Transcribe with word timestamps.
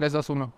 3, 0.00 0.12
2, 0.14 0.30
1. 0.30 0.52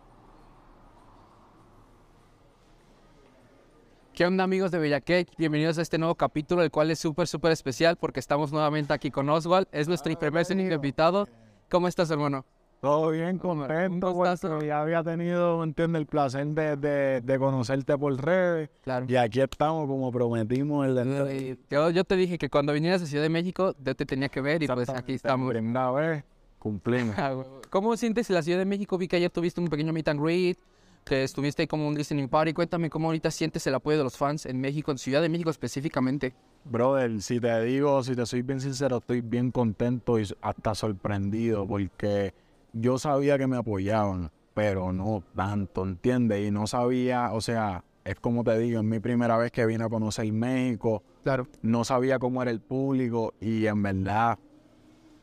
¿Qué 4.15 4.25
onda 4.25 4.45
amigos 4.45 4.71
de 4.71 4.79
Bella 4.79 5.01
Cake? 5.01 5.33
Bienvenidos 5.37 5.79
a 5.79 5.83
este 5.83 5.99
nuevo 5.99 6.15
capítulo, 6.15 6.63
el 6.63 6.71
cual 6.71 6.93
es 6.93 7.01
súper, 7.01 7.27
súper 7.27 7.51
especial 7.51 7.97
porque 7.97 8.21
estamos 8.21 8.53
nuevamente 8.53 8.93
aquí 8.93 9.11
con 9.11 9.29
Oswald. 9.29 9.67
Es 9.73 9.89
nuestro 9.89 10.17
primer 10.17 10.47
invitado. 10.49 11.27
¿Cómo 11.69 11.89
estás, 11.89 12.09
hermano? 12.13 12.47
Todo 12.81 13.11
bien, 13.11 13.39
contento, 13.39 14.15
porque 14.15 14.67
ya 14.69 14.81
había 14.81 15.03
tenido, 15.03 15.65
entiende, 15.65 15.99
el 15.99 16.07
placer 16.07 16.47
de, 16.47 16.77
de, 16.77 17.21
de, 17.21 17.39
conocerte 17.41 17.99
por 17.99 18.15
redes. 18.25 18.71
Claro. 18.83 19.07
Y 19.09 19.17
aquí 19.17 19.41
estamos, 19.41 19.89
como 19.89 20.13
prometimos. 20.13 20.87
El... 20.87 21.59
Yo, 21.69 21.91
yo 21.91 22.05
te 22.05 22.15
dije 22.15 22.39
que 22.39 22.49
cuando 22.49 22.73
vinieras 22.73 23.03
a 23.03 23.07
Ciudad 23.07 23.25
de 23.25 23.29
México, 23.29 23.75
yo 23.85 23.97
te 23.97 24.07
tenía 24.07 24.29
que 24.29 24.41
ver 24.41 24.63
y 24.63 24.69
pues 24.69 24.89
aquí 24.89 25.15
estamos. 25.15 25.51
Primera 25.51 25.91
vez, 25.91 26.25
cumplimos. 26.63 27.17
¿Cómo 27.71 27.97
sientes 27.97 28.31
la 28.31 28.41
Ciudad 28.41 28.59
de 28.59 28.65
México? 28.65 28.97
Vi 28.97 29.09
que 29.09 29.17
ayer 29.17 29.31
tuviste 29.31 29.61
un 29.61 29.67
pequeño 29.67 29.93
meet 29.93 30.07
and 30.07 30.23
greet, 30.23 30.59
que 31.05 31.25
estuviste 31.25 31.63
ahí 31.63 31.67
como 31.67 31.89
un 31.89 31.97
listening 31.97 32.29
party. 32.29 32.53
Cuéntame 32.53 32.89
cómo 32.89 33.09
ahorita 33.09 33.33
sientes 33.33 33.67
el 33.67 33.75
apoyo 33.75 33.99
de 33.99 34.05
los 34.05 34.17
fans 34.17 34.47
en 34.47 34.61
México, 34.61 34.93
en 34.93 34.99
Ciudad 34.99 35.21
de 35.21 35.29
México 35.29 35.51
específicamente. 35.51 36.35
Brother, 36.65 37.21
si 37.21 37.41
te 37.41 37.61
digo, 37.65 38.05
si 38.05 38.15
te 38.15 38.25
soy 38.27 38.43
bien 38.43 38.61
sincero, 38.61 38.99
estoy 38.99 39.23
bien 39.23 39.51
contento 39.51 40.21
y 40.21 40.29
hasta 40.41 40.77
sorprendido 40.77 41.67
porque 41.67 42.33
yo 42.73 42.97
sabía 42.97 43.37
que 43.39 43.49
me 43.49 43.57
apoyaban, 43.57 44.31
pero 44.55 44.93
no 44.93 45.25
tanto, 45.35 45.83
¿entiendes? 45.83 46.47
Y 46.47 46.53
no 46.53 46.69
sabía, 46.69 47.33
o 47.33 47.41
sea, 47.41 47.83
es 48.05 48.15
como 48.21 48.45
te 48.45 48.57
digo, 48.59 48.79
es 48.79 48.87
mi 48.87 49.01
primera 49.01 49.37
vez 49.37 49.51
que 49.51 49.67
vine 49.67 49.83
a 49.83 49.89
conocer 49.89 50.33
México. 50.33 51.03
Claro. 51.25 51.49
No 51.63 51.83
sabía 51.83 52.21
cómo 52.21 52.41
era 52.41 52.53
el 52.53 52.61
público 52.61 53.35
y 53.41 53.67
en 53.67 53.83
verdad 53.83 54.39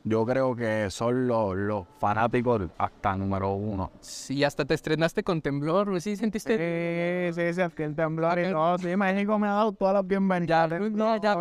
yo 0.04 0.26
creo 0.26 0.56
que 0.56 0.90
son 0.90 1.28
los, 1.28 1.56
los 1.56 1.86
fanáticos 2.00 2.64
hasta 2.78 3.16
número 3.16 3.54
uno. 3.54 3.92
Sí, 4.00 4.44
hasta 4.44 4.66
te 4.66 4.74
estrenaste 4.74 5.24
con 5.24 5.42
temblor, 5.42 6.00
¿sí 6.02 6.16
sentiste? 6.16 7.32
Sí, 7.34 7.42
sí, 7.42 7.54
sí, 7.54 7.84
el 7.84 7.96
temblor 7.96 8.40
y 8.40 8.52
todo. 8.52 8.78
Sí, 8.78 8.96
México 8.96 9.38
me 9.38 9.48
ha 9.48 9.52
dado 9.54 9.72
todas 9.74 9.94
las 9.96 10.08
bienvenidas. 10.08 10.70
Ya, 10.70 10.80
no, 10.80 11.22
ya, 11.22 11.36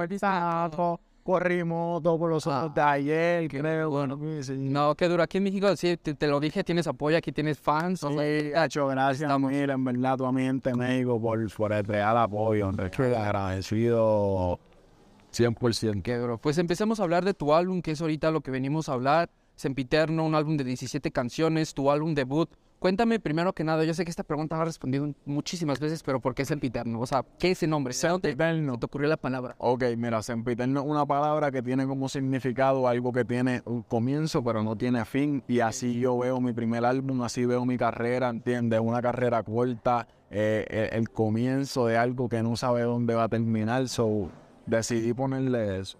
corrimos 1.28 2.02
todos 2.02 2.18
por 2.18 2.30
los 2.30 2.46
ojos 2.46 2.72
de 2.72 2.80
ayer, 2.80 3.48
creo. 3.48 3.90
Bueno, 3.90 4.18
sí. 4.42 4.54
no, 4.56 4.94
qué 4.94 5.08
duro. 5.08 5.22
Aquí 5.22 5.36
en 5.36 5.44
México, 5.44 5.76
sí, 5.76 5.98
te, 5.98 6.14
te, 6.14 6.26
lo 6.26 6.40
dije, 6.40 6.64
tienes 6.64 6.86
apoyo, 6.86 7.18
aquí 7.18 7.32
tienes 7.32 7.58
fans. 7.58 8.00
Sí, 8.00 8.06
o 8.06 8.12
sea, 8.18 8.64
hecho, 8.64 8.86
gracias 8.86 9.22
estamos. 9.28 9.52
mil, 9.52 9.68
en 9.68 9.84
verdad, 9.84 10.16
tu 10.16 10.24
ambiente 10.24 10.70
en 10.70 10.78
México 10.78 11.20
por, 11.20 11.52
por 11.52 11.74
el 11.74 11.84
real 11.84 12.16
apoyo. 12.16 12.70
Agradecido 12.70 14.58
100%. 15.38 16.02
Qué 16.02 16.16
duro. 16.16 16.38
Pues 16.38 16.58
empecemos 16.58 17.00
a 17.00 17.04
hablar 17.04 17.24
de 17.24 17.34
tu 17.34 17.54
álbum, 17.54 17.82
que 17.82 17.92
es 17.92 18.00
ahorita 18.00 18.30
lo 18.30 18.40
que 18.40 18.50
venimos 18.50 18.88
a 18.88 18.94
hablar. 18.94 19.30
Sempiterno, 19.56 20.24
un 20.24 20.34
álbum 20.34 20.56
de 20.56 20.64
17 20.64 21.10
canciones, 21.10 21.74
tu 21.74 21.90
álbum 21.90 22.14
debut. 22.14 22.48
Cuéntame 22.78 23.18
primero 23.18 23.52
que 23.52 23.64
nada, 23.64 23.82
yo 23.82 23.92
sé 23.92 24.04
que 24.04 24.10
esta 24.10 24.22
pregunta 24.22 24.54
la 24.54 24.62
has 24.62 24.68
respondido 24.68 25.12
muchísimas 25.24 25.80
veces, 25.80 26.04
pero 26.04 26.20
¿por 26.20 26.36
qué 26.36 26.44
Sempiterno? 26.44 27.00
O 27.00 27.06
sea, 27.06 27.24
¿qué 27.40 27.50
es 27.50 27.58
ese 27.58 27.66
nombre? 27.66 27.92
Sempiterno. 27.92 28.78
¿Te 28.78 28.86
ocurrió 28.86 29.08
la 29.08 29.16
palabra? 29.16 29.56
Ok, 29.58 29.82
mira, 29.96 30.22
Sempiterno 30.22 30.80
es 30.80 30.86
una 30.86 31.04
palabra 31.04 31.50
que 31.50 31.60
tiene 31.60 31.88
como 31.88 32.08
significado 32.08 32.86
algo 32.86 33.12
que 33.12 33.24
tiene 33.24 33.62
un 33.64 33.82
comienzo, 33.82 34.44
pero 34.44 34.62
no 34.62 34.76
tiene 34.76 35.04
fin. 35.04 35.42
Y 35.48 35.58
así 35.58 35.98
yo 35.98 36.16
veo 36.18 36.40
mi 36.40 36.52
primer 36.52 36.84
álbum, 36.84 37.22
así 37.22 37.44
veo 37.46 37.64
mi 37.64 37.76
carrera, 37.76 38.28
¿entiendes? 38.28 38.78
Una 38.78 39.02
carrera 39.02 39.42
corta, 39.42 40.06
eh, 40.30 40.64
el, 40.70 41.00
el, 41.00 41.10
comienzo 41.10 41.86
de 41.86 41.96
algo 41.96 42.28
que 42.28 42.44
no 42.44 42.54
sabe 42.54 42.82
dónde 42.82 43.16
va 43.16 43.24
a 43.24 43.28
terminar. 43.28 43.88
So, 43.88 44.30
decidí 44.68 45.12
ponerle 45.12 45.80
eso. 45.80 45.98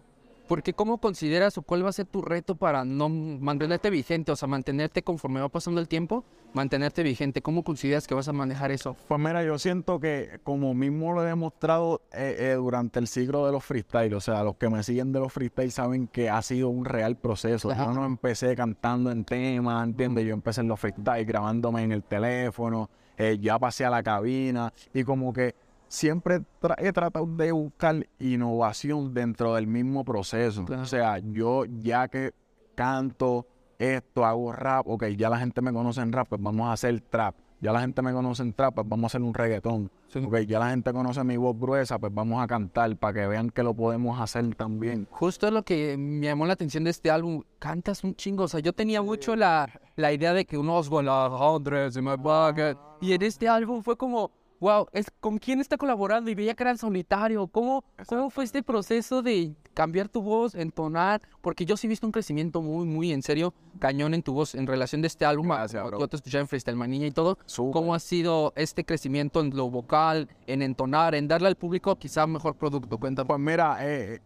Porque 0.48 0.72
¿cómo 0.72 0.96
consideras 0.96 1.58
o 1.58 1.62
cuál 1.62 1.84
va 1.84 1.90
a 1.90 1.92
ser 1.92 2.06
tu 2.06 2.22
reto 2.22 2.54
para 2.54 2.82
no 2.82 3.10
mantenerte 3.10 3.90
vigente? 3.90 4.32
O 4.32 4.36
sea, 4.36 4.48
mantenerte 4.48 5.02
conforme 5.02 5.40
va 5.40 5.50
pasando 5.50 5.78
el 5.78 5.88
tiempo, 5.88 6.24
mantenerte 6.54 7.02
vigente. 7.02 7.42
¿Cómo 7.42 7.62
consideras 7.62 8.06
que 8.06 8.14
vas 8.14 8.28
a 8.28 8.32
manejar 8.32 8.70
eso? 8.70 8.96
Pues 9.08 9.20
mira, 9.20 9.44
yo 9.44 9.58
siento 9.58 10.00
que 10.00 10.40
como 10.44 10.72
mismo 10.72 11.12
lo 11.12 11.22
he 11.22 11.26
demostrado 11.26 12.00
eh, 12.12 12.36
eh, 12.38 12.54
durante 12.54 12.98
el 12.98 13.08
ciclo 13.08 13.44
de 13.44 13.52
los 13.52 13.62
freestyle, 13.62 14.14
o 14.14 14.22
sea, 14.22 14.42
los 14.42 14.56
que 14.56 14.70
me 14.70 14.82
siguen 14.82 15.12
de 15.12 15.20
los 15.20 15.30
freestyle 15.30 15.70
saben 15.70 16.06
que 16.06 16.30
ha 16.30 16.40
sido 16.40 16.70
un 16.70 16.86
real 16.86 17.16
proceso. 17.16 17.70
Ajá. 17.70 17.84
Yo 17.84 17.92
no 17.92 18.06
empecé 18.06 18.56
cantando 18.56 19.10
en 19.10 19.26
temas, 19.26 19.84
¿entiendes? 19.84 20.24
Yo 20.24 20.32
empecé 20.32 20.62
en 20.62 20.68
los 20.68 20.80
freestyle 20.80 21.26
grabándome 21.26 21.82
en 21.82 21.92
el 21.92 22.02
teléfono, 22.02 22.88
eh, 23.18 23.36
ya 23.38 23.58
pasé 23.58 23.84
a 23.84 23.90
la 23.90 24.02
cabina 24.02 24.72
y 24.94 25.04
como 25.04 25.30
que 25.30 25.54
siempre 25.88 26.40
tra 26.60 26.76
he 26.78 26.92
tratado 26.92 27.26
de 27.26 27.52
buscar 27.52 28.06
innovación 28.18 29.12
dentro 29.12 29.54
del 29.54 29.66
mismo 29.66 30.04
proceso. 30.04 30.64
Claro. 30.64 30.82
O 30.82 30.86
sea, 30.86 31.18
yo 31.18 31.64
ya 31.64 32.08
que 32.08 32.32
canto 32.74 33.46
esto, 33.78 34.24
hago 34.24 34.52
rap, 34.52 34.86
ok, 34.88 35.06
ya 35.16 35.30
la 35.30 35.38
gente 35.38 35.60
me 35.60 35.72
conoce 35.72 36.00
en 36.00 36.12
rap, 36.12 36.28
pues 36.28 36.40
vamos 36.40 36.68
a 36.68 36.72
hacer 36.72 37.00
trap. 37.00 37.34
Ya 37.60 37.72
la 37.72 37.80
gente 37.80 38.02
me 38.02 38.12
conoce 38.12 38.42
en 38.42 38.52
trap, 38.52 38.74
pues 38.74 38.88
vamos 38.88 39.04
a 39.04 39.06
hacer 39.08 39.22
un 39.22 39.34
reggaetón. 39.34 39.90
Sí. 40.06 40.20
Ok, 40.20 40.38
ya 40.46 40.60
la 40.60 40.70
gente 40.70 40.92
conoce 40.92 41.24
mi 41.24 41.36
voz 41.36 41.58
gruesa, 41.58 41.98
pues 41.98 42.14
vamos 42.14 42.40
a 42.42 42.46
cantar 42.46 42.96
para 42.96 43.14
que 43.14 43.26
vean 43.26 43.50
que 43.50 43.64
lo 43.64 43.74
podemos 43.74 44.20
hacer 44.20 44.54
también. 44.54 45.08
Justo 45.10 45.50
lo 45.50 45.64
que 45.64 45.96
me 45.98 46.26
llamó 46.26 46.46
la 46.46 46.52
atención 46.52 46.84
de 46.84 46.90
este 46.90 47.10
álbum. 47.10 47.42
Cantas 47.58 48.04
un 48.04 48.14
chingo. 48.14 48.44
O 48.44 48.48
sea, 48.48 48.60
yo 48.60 48.72
tenía 48.72 49.02
mucho 49.02 49.34
la, 49.34 49.68
la 49.96 50.12
idea 50.12 50.32
de 50.34 50.44
que 50.44 50.56
unos 50.56 50.88
con 50.88 51.06
las 51.06 51.32
hundreds 51.32 51.96
in 51.96 52.04
my 52.04 52.16
bucket. 52.16 52.78
Y 53.00 53.12
en 53.12 53.22
este 53.22 53.48
álbum 53.48 53.82
fue 53.82 53.96
como, 53.96 54.30
wow, 54.60 54.86
es, 54.92 55.06
¿con 55.20 55.38
quién 55.38 55.60
está 55.60 55.76
colaborando? 55.76 56.30
Y 56.30 56.34
veía 56.34 56.54
que 56.54 56.62
era 56.62 56.70
el 56.70 56.78
solitario. 56.78 57.46
¿Cómo, 57.46 57.84
¿Cómo 58.06 58.30
fue 58.30 58.44
este 58.44 58.62
proceso 58.62 59.22
de 59.22 59.54
cambiar 59.74 60.08
tu 60.08 60.22
voz, 60.22 60.54
entonar? 60.54 61.22
Porque 61.40 61.64
yo 61.64 61.76
sí 61.76 61.86
he 61.86 61.90
visto 61.90 62.06
un 62.06 62.12
crecimiento 62.12 62.62
muy, 62.62 62.86
muy 62.86 63.12
en 63.12 63.22
serio, 63.22 63.54
cañón 63.78 64.14
en 64.14 64.22
tu 64.22 64.32
voz 64.32 64.54
en 64.54 64.66
relación 64.66 65.02
de 65.02 65.08
este 65.08 65.24
álbum. 65.24 65.48
Gracias, 65.48 65.84
yo 65.98 66.08
te 66.08 66.16
escuché 66.16 66.38
en 66.38 66.48
Freestyle 66.48 66.76
Manilla 66.76 67.06
y 67.06 67.12
todo. 67.12 67.38
Super. 67.46 67.72
¿Cómo 67.72 67.94
ha 67.94 67.98
sido 68.00 68.52
este 68.56 68.84
crecimiento 68.84 69.40
en 69.40 69.54
lo 69.56 69.70
vocal, 69.70 70.28
en 70.46 70.62
entonar, 70.62 71.14
en 71.14 71.28
darle 71.28 71.48
al 71.48 71.56
público 71.56 71.96
quizá 71.96 72.26
mejor 72.26 72.56
producto? 72.56 72.98
Cuéntame. 72.98 73.26
Pues 73.26 73.40
mira, 73.40 73.78
eh, 73.80 74.20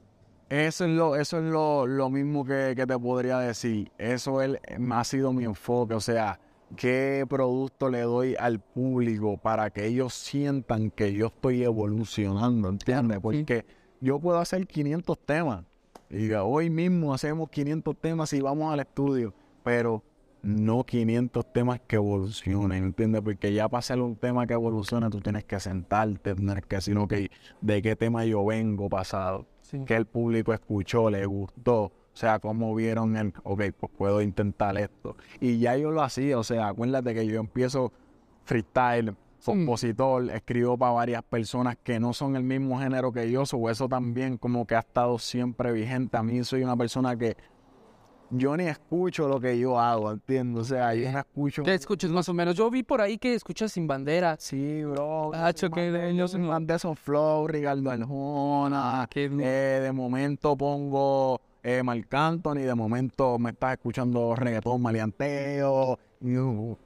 eso 0.48 0.84
es 0.84 0.90
lo, 0.90 1.16
eso 1.16 1.38
es 1.38 1.44
lo, 1.44 1.86
lo 1.86 2.10
mismo 2.10 2.44
que, 2.44 2.74
que, 2.76 2.86
te 2.86 2.98
podría 2.98 3.38
decir. 3.38 3.90
Eso 3.98 4.42
es, 4.42 4.58
ha 4.90 5.04
sido 5.04 5.32
mi 5.32 5.44
enfoque. 5.44 5.94
O 5.94 6.00
sea, 6.00 6.38
qué 6.76 7.24
producto 7.28 7.88
le 7.90 8.00
doy 8.02 8.34
al 8.38 8.60
público 8.60 9.36
para 9.36 9.70
que 9.70 9.86
ellos 9.86 10.14
sientan 10.14 10.90
que 10.90 11.12
yo 11.12 11.26
estoy 11.26 11.62
evolucionando, 11.62 12.68
¿entiendes? 12.68 13.18
Porque 13.20 13.64
sí. 13.66 13.74
yo 14.00 14.18
puedo 14.18 14.38
hacer 14.38 14.66
500 14.66 15.18
temas. 15.18 15.64
Y 16.10 16.30
hoy 16.32 16.68
mismo 16.68 17.14
hacemos 17.14 17.48
500 17.50 17.96
temas 17.96 18.32
y 18.32 18.40
vamos 18.40 18.72
al 18.72 18.80
estudio, 18.80 19.32
pero 19.62 20.02
no 20.42 20.84
500 20.84 21.52
temas 21.52 21.80
que 21.86 21.96
evolucionen, 21.96 22.84
¿entiendes? 22.84 23.22
Porque 23.22 23.52
ya 23.52 23.68
para 23.68 23.78
hacer 23.78 24.00
un 24.00 24.16
tema 24.16 24.46
que 24.46 24.54
evolucione, 24.54 25.08
tú 25.08 25.20
tienes 25.20 25.44
que 25.44 25.58
sentarte, 25.60 26.34
tienes 26.34 26.66
que 26.66 26.76
decir, 26.76 26.98
ok, 26.98 27.14
¿de 27.60 27.82
qué 27.82 27.96
tema 27.96 28.24
yo 28.24 28.44
vengo 28.44 28.88
pasado? 28.88 29.46
Sí. 29.62 29.82
¿Qué 29.86 29.94
el 29.94 30.06
público 30.06 30.52
escuchó, 30.52 31.08
le 31.08 31.24
gustó? 31.24 31.92
O 32.12 32.16
sea, 32.16 32.38
cómo 32.38 32.74
vieron 32.74 33.16
el, 33.16 33.32
ok, 33.42 33.62
pues 33.78 33.92
puedo 33.96 34.20
intentar 34.20 34.76
esto. 34.76 35.16
Y 35.40 35.58
ya 35.58 35.76
yo 35.76 35.90
lo 35.90 36.02
hacía, 36.02 36.38
o 36.38 36.44
sea, 36.44 36.68
acuérdate 36.68 37.14
que 37.14 37.26
yo 37.26 37.40
empiezo 37.40 37.92
freestyle, 38.44 39.16
compositor, 39.44 40.24
mm. 40.24 40.30
escribo 40.30 40.76
para 40.76 40.92
varias 40.92 41.22
personas 41.22 41.76
que 41.82 41.98
no 41.98 42.12
son 42.12 42.36
el 42.36 42.42
mismo 42.42 42.78
género 42.78 43.12
que 43.12 43.30
yo, 43.30 43.44
o 43.50 43.70
eso 43.70 43.88
también 43.88 44.36
como 44.36 44.66
que 44.66 44.74
ha 44.74 44.80
estado 44.80 45.18
siempre 45.18 45.72
vigente. 45.72 46.16
A 46.16 46.22
mí 46.22 46.44
soy 46.44 46.62
una 46.62 46.76
persona 46.76 47.16
que 47.16 47.36
yo 48.30 48.56
ni 48.56 48.64
escucho 48.64 49.28
lo 49.28 49.40
que 49.40 49.58
yo 49.58 49.78
hago, 49.78 50.10
¿entiendes? 50.10 50.62
O 50.62 50.64
sea, 50.64 50.94
yo 50.94 51.10
no 51.10 51.18
escucho... 51.18 51.62
¿Qué 51.62 51.74
escuchas 51.74 52.10
más 52.10 52.28
o 52.28 52.34
menos? 52.34 52.54
Yo 52.56 52.70
vi 52.70 52.82
por 52.82 53.00
ahí 53.00 53.18
que 53.18 53.34
escuchas 53.34 53.72
Sin 53.72 53.86
Bandera. 53.86 54.36
Sí, 54.38 54.84
bro. 54.84 55.34
Hacho, 55.34 55.70
que 55.70 55.90
de 55.90 56.10
ellos... 56.10 56.34
Mandé 56.38 56.74
esos 56.74 56.98
flow, 56.98 57.46
Ricardo 57.46 57.90
Arjona. 57.90 59.08
Eh, 59.14 59.80
de 59.82 59.92
momento 59.92 60.56
pongo 60.56 61.40
eh, 61.62 61.82
Marc 61.82 62.12
Anthony, 62.12 62.60
de 62.60 62.74
momento 62.74 63.38
me 63.38 63.50
estás 63.50 63.72
escuchando 63.72 64.34
reggaetón, 64.34 64.82
maleanteo, 64.82 65.98
uh, 66.20 66.76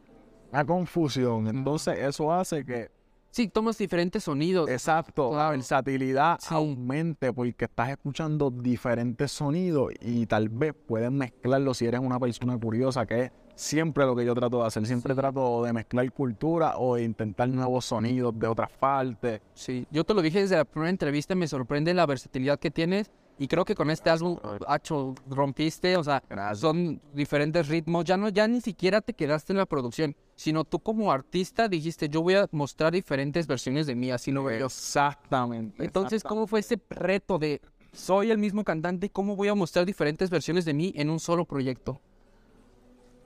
una 0.52 0.64
confusión. 0.64 1.48
Entonces 1.48 1.98
eso 1.98 2.32
hace 2.32 2.64
que... 2.64 2.90
Sí, 3.30 3.48
tomas 3.48 3.76
diferentes 3.76 4.24
sonidos. 4.24 4.70
Exacto, 4.70 5.36
la 5.36 5.50
versatilidad 5.50 6.38
sí. 6.40 6.54
aumente 6.54 7.34
porque 7.34 7.66
estás 7.66 7.90
escuchando 7.90 8.50
diferentes 8.50 9.30
sonidos 9.30 9.92
y 10.00 10.24
tal 10.24 10.48
vez 10.48 10.74
puedes 10.86 11.10
mezclarlo 11.10 11.74
si 11.74 11.84
eres 11.84 12.00
una 12.00 12.18
persona 12.18 12.58
curiosa, 12.58 13.04
que 13.04 13.24
es 13.24 13.32
siempre 13.54 14.06
lo 14.06 14.16
que 14.16 14.24
yo 14.24 14.34
trato 14.34 14.60
de 14.60 14.66
hacer. 14.66 14.86
Siempre 14.86 15.12
sí. 15.12 15.20
trato 15.20 15.62
de 15.64 15.72
mezclar 15.74 16.10
cultura 16.12 16.78
o 16.78 16.96
de 16.96 17.04
intentar 17.04 17.48
nuevos 17.50 17.84
sonidos 17.84 18.38
de 18.38 18.46
otras 18.46 18.70
partes. 18.70 19.42
Sí, 19.52 19.86
yo 19.90 20.04
te 20.04 20.14
lo 20.14 20.22
dije 20.22 20.40
desde 20.40 20.56
la 20.56 20.64
primera 20.64 20.88
entrevista, 20.88 21.34
me 21.34 21.46
sorprende 21.46 21.92
la 21.92 22.06
versatilidad 22.06 22.58
que 22.58 22.70
tienes 22.70 23.10
y 23.38 23.48
creo 23.48 23.64
que 23.64 23.74
con 23.74 23.90
este 23.90 24.08
álbum, 24.08 24.38
Hacho, 24.66 25.14
rompiste, 25.28 25.96
o 25.96 26.04
sea, 26.04 26.22
Gracias. 26.28 26.60
son 26.60 27.00
diferentes 27.12 27.68
ritmos. 27.68 28.04
Ya 28.04 28.16
no, 28.16 28.28
ya 28.30 28.48
ni 28.48 28.60
siquiera 28.60 29.00
te 29.00 29.12
quedaste 29.12 29.52
en 29.52 29.58
la 29.58 29.66
producción, 29.66 30.16
sino 30.36 30.64
tú 30.64 30.80
como 30.80 31.12
artista 31.12 31.68
dijiste, 31.68 32.08
yo 32.08 32.22
voy 32.22 32.34
a 32.34 32.48
mostrar 32.50 32.92
diferentes 32.92 33.46
versiones 33.46 33.86
de 33.86 33.94
mí, 33.94 34.10
así 34.10 34.32
lo 34.32 34.44
veo. 34.44 34.66
Exactamente. 34.66 35.84
Entonces. 35.84 36.22
¿cómo 36.22 36.46
fue 36.46 36.60
ese 36.60 36.80
reto 36.90 37.38
de 37.38 37.60
soy 37.92 38.30
el 38.30 38.38
mismo 38.38 38.64
cantante 38.64 39.06
y 39.06 39.08
cómo 39.10 39.36
voy 39.36 39.48
a 39.48 39.54
mostrar 39.54 39.86
diferentes 39.86 40.30
versiones 40.30 40.64
de 40.64 40.74
mí 40.74 40.92
en 40.96 41.10
un 41.10 41.20
solo 41.20 41.44
proyecto? 41.44 42.00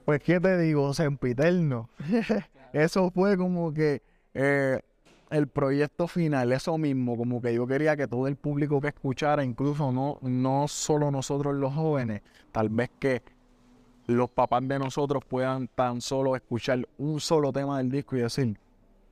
Pues, 0.05 0.21
¿qué 0.21 0.39
te 0.39 0.57
digo? 0.57 0.93
Sempiterno. 0.93 1.89
eso 2.73 3.11
fue 3.11 3.37
como 3.37 3.73
que 3.73 4.01
eh, 4.33 4.79
el 5.31 5.47
proyecto 5.47 6.07
final, 6.07 6.51
eso 6.51 6.77
mismo, 6.77 7.17
como 7.17 7.41
que 7.41 7.53
yo 7.53 7.65
quería 7.65 7.95
que 7.95 8.07
todo 8.07 8.27
el 8.27 8.35
público 8.35 8.81
que 8.81 8.89
escuchara, 8.89 9.43
incluso 9.43 9.91
no, 9.91 10.19
no 10.21 10.67
solo 10.67 11.09
nosotros 11.11 11.55
los 11.55 11.73
jóvenes, 11.73 12.21
tal 12.51 12.69
vez 12.69 12.89
que 12.99 13.23
los 14.07 14.29
papás 14.29 14.67
de 14.67 14.77
nosotros 14.79 15.23
puedan 15.27 15.67
tan 15.67 16.01
solo 16.01 16.35
escuchar 16.35 16.87
un 16.97 17.19
solo 17.19 17.51
tema 17.51 17.77
del 17.77 17.89
disco 17.89 18.17
y 18.17 18.21
decir, 18.21 18.57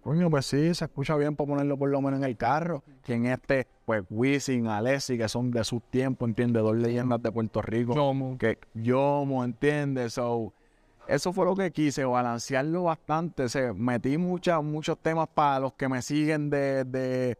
coño, 0.01 0.29
pues 0.29 0.45
sí, 0.45 0.73
se 0.73 0.85
escucha 0.85 1.15
bien 1.15 1.35
para 1.35 1.47
ponerlo 1.47 1.77
por 1.77 1.89
lo 1.89 2.01
menos 2.01 2.19
en 2.19 2.25
el 2.25 2.37
carro. 2.37 2.83
Que 3.03 3.13
en 3.13 3.27
este, 3.27 3.67
pues 3.85 4.03
Wisin, 4.09 4.67
Alessi, 4.67 5.17
que 5.17 5.29
son 5.29 5.51
de 5.51 5.63
sus 5.63 5.81
tiempos, 5.83 6.27
¿entiendes? 6.27 6.63
Dos 6.63 6.75
leyendas 6.75 7.21
de 7.21 7.31
Puerto 7.31 7.61
Rico. 7.61 7.95
Yomo. 7.95 8.37
Que 8.37 8.57
Yomo, 8.73 9.43
¿entiendes? 9.43 10.13
So, 10.13 10.53
eso 11.09 11.33
fue 11.33 11.45
lo 11.45 11.55
que 11.55 11.71
quise, 11.71 12.05
balancearlo 12.05 12.83
bastante. 12.83 13.49
Se 13.49 13.73
metí 13.73 14.17
muchas, 14.17 14.63
muchos 14.63 14.97
temas 14.99 15.27
para 15.27 15.59
los 15.59 15.73
que 15.73 15.89
me 15.89 16.03
siguen 16.03 16.51
de, 16.51 17.35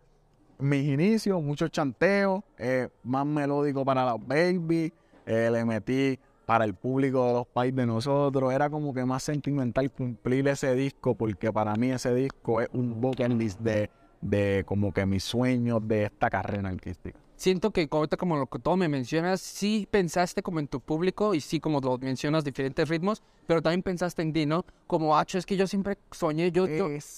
mis 0.58 0.86
inicios, 0.88 1.42
muchos 1.42 1.70
chanteos, 1.70 2.42
eh, 2.58 2.90
más 3.04 3.28
melódico 3.28 3.86
para 3.86 4.10
los 4.10 4.26
baby. 4.26 4.92
Eh, 5.26 5.50
le 5.52 5.64
metí 5.66 6.20
para 6.48 6.66
el 6.66 6.74
público 6.74 7.28
de 7.28 7.34
los 7.34 7.48
países 7.48 7.76
de 7.76 7.86
nosotros. 7.86 8.52
Era 8.52 8.72
como 8.72 8.92
que 8.92 9.06
más 9.06 9.22
sentimental 9.22 9.92
cumplir 9.92 10.48
ese 10.48 10.74
disco, 10.74 11.14
porque 11.14 11.54
para 11.54 11.76
mí 11.76 11.92
ese 11.92 12.16
disco 12.16 12.62
es 12.62 12.70
un 12.74 13.00
bucket 13.00 13.32
list 13.34 13.60
de, 13.60 13.92
de 14.20 14.64
como 14.66 14.92
que 14.92 15.06
mis 15.06 15.24
sueños 15.24 15.88
de 15.88 16.06
esta 16.06 16.32
carrera 16.32 16.70
artística 16.70 17.20
siento 17.40 17.72
que 17.72 17.88
ahorita 17.90 18.18
como 18.18 18.36
lo 18.36 18.48
que 18.48 18.60
todo 18.60 18.76
me 18.76 18.90
mencionas, 18.90 19.40
sí 19.40 19.88
pensaste 19.90 20.44
como 20.44 20.60
en 20.60 20.68
tu 20.68 20.82
público 20.82 21.34
y 21.34 21.42
sí 21.42 21.60
como 21.60 21.80
lo 21.80 21.98
mencionas 21.98 22.44
diferentes 22.44 22.88
ritmos, 22.88 23.24
pero 23.48 23.62
también 23.62 23.82
pensaste 23.82 24.22
en 24.22 24.34
ti, 24.34 24.46
¿no? 24.46 24.66
Como, 24.88 25.18
ah, 25.18 25.26
es 25.28 25.46
que 25.46 25.56
yo 25.56 25.66
siempre 25.66 25.98
soñé, 26.12 26.52
yo, 26.52 26.68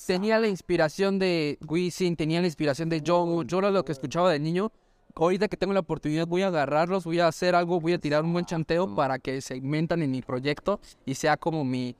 tenía 0.05 0.39
la 0.39 0.47
inspiración 0.47 1.17
de 1.17 1.57
Wisin, 1.67 2.15
tenía 2.15 2.39
la 2.39 2.47
inspiración 2.47 2.87
de 2.87 3.01
Joe, 3.05 3.45
yo 3.47 3.59
era 3.59 3.71
lo 3.71 3.83
que 3.83 3.91
escuchaba 3.91 4.31
de 4.31 4.39
niño. 4.39 4.71
Ahorita 5.15 5.49
que 5.49 5.57
tengo 5.57 5.73
la 5.73 5.81
oportunidad 5.81 6.25
voy 6.27 6.43
a 6.43 6.47
agarrarlos, 6.47 7.03
voy 7.03 7.19
a 7.19 7.27
hacer 7.27 7.55
algo, 7.55 7.81
voy 7.81 7.93
a 7.93 7.97
tirar 7.97 8.23
un 8.23 8.31
buen 8.31 8.45
chanteo 8.45 8.95
para 8.95 9.19
que 9.19 9.41
se 9.41 9.57
inventan 9.57 10.01
en 10.03 10.11
mi 10.11 10.21
proyecto 10.21 10.79
y 11.05 11.15
sea 11.15 11.35
como 11.35 11.65
mi, 11.65 11.95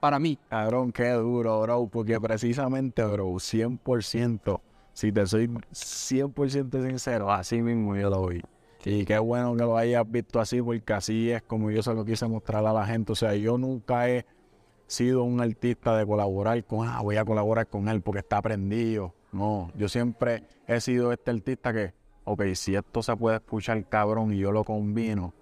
para 0.00 0.18
mí. 0.18 0.38
Cabrón, 0.48 0.92
qué 0.92 1.10
duro, 1.10 1.62
bro, 1.62 1.86
porque 1.86 2.20
precisamente, 2.20 3.02
bro, 3.04 3.28
100% 3.28 4.60
si 4.92 5.12
te 5.12 5.26
soy 5.26 5.48
100% 5.48 6.86
sincero, 6.86 7.30
así 7.30 7.62
mismo 7.62 7.96
yo 7.96 8.10
lo 8.10 8.26
vi. 8.26 8.40
Y 8.84 9.04
qué 9.04 9.18
bueno 9.18 9.54
que 9.56 9.62
lo 9.62 9.76
hayas 9.76 10.10
visto 10.10 10.40
así, 10.40 10.62
porque 10.62 10.92
así 10.92 11.30
es 11.30 11.42
como 11.42 11.70
yo 11.70 11.82
se 11.82 11.92
lo 11.92 12.04
quise 12.04 12.26
mostrar 12.26 12.64
a 12.64 12.72
la 12.72 12.86
gente. 12.86 13.12
O 13.12 13.14
sea, 13.14 13.34
yo 13.34 13.58
nunca 13.58 14.08
he 14.08 14.24
sido 14.86 15.22
un 15.22 15.40
artista 15.40 15.96
de 15.96 16.06
colaborar 16.06 16.64
con, 16.64 16.88
ah, 16.88 17.00
voy 17.02 17.16
a 17.16 17.24
colaborar 17.24 17.66
con 17.68 17.88
él 17.88 18.00
porque 18.00 18.20
está 18.20 18.38
aprendido. 18.38 19.14
No, 19.32 19.70
yo 19.76 19.88
siempre 19.88 20.44
he 20.66 20.80
sido 20.80 21.12
este 21.12 21.30
artista 21.30 21.72
que, 21.72 21.92
ok, 22.24 22.42
si 22.54 22.74
esto 22.74 23.02
se 23.02 23.14
puede 23.16 23.36
escuchar 23.36 23.86
cabrón 23.88 24.32
y 24.32 24.38
yo 24.38 24.50
lo 24.50 24.64
combino, 24.64 25.34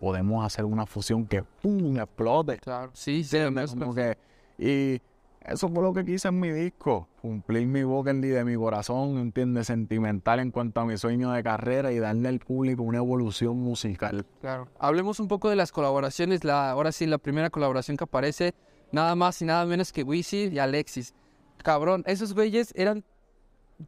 podemos 0.00 0.44
hacer 0.44 0.64
una 0.64 0.84
fusión 0.84 1.26
que 1.26 1.42
¡pum! 1.42 1.96
explote. 1.96 2.58
Claro, 2.58 2.90
sí, 2.92 3.24
sí. 3.24 3.38
Como 3.78 3.94
que, 3.94 4.18
y 4.58 5.00
eso 5.46 5.68
fue 5.68 5.82
lo 5.82 5.92
que 5.92 6.04
quise 6.04 6.28
en 6.28 6.40
mi 6.40 6.50
disco, 6.50 7.08
cumplir 7.20 7.66
mi 7.66 7.82
vocal 7.82 8.20
de 8.20 8.44
mi 8.44 8.56
corazón, 8.56 9.18
¿entiendes? 9.18 9.66
Sentimental 9.66 10.40
en 10.40 10.50
cuanto 10.50 10.80
a 10.80 10.86
mi 10.86 10.96
sueño 10.96 11.32
de 11.32 11.42
carrera 11.42 11.92
y 11.92 11.98
darle 11.98 12.28
al 12.28 12.38
público 12.38 12.82
una 12.82 12.98
evolución 12.98 13.58
musical. 13.58 14.24
Claro. 14.40 14.68
Hablemos 14.78 15.20
un 15.20 15.28
poco 15.28 15.50
de 15.50 15.56
las 15.56 15.70
colaboraciones. 15.70 16.44
La, 16.44 16.70
ahora 16.70 16.92
sí, 16.92 17.06
la 17.06 17.18
primera 17.18 17.50
colaboración 17.50 17.98
que 17.98 18.04
aparece, 18.04 18.54
nada 18.90 19.14
más 19.14 19.42
y 19.42 19.44
nada 19.44 19.66
menos 19.66 19.92
que 19.92 20.02
Wisi 20.02 20.48
y 20.48 20.58
Alexis. 20.58 21.14
Cabrón, 21.58 22.04
esos 22.06 22.32
güeyes 22.32 22.72
eran 22.74 23.04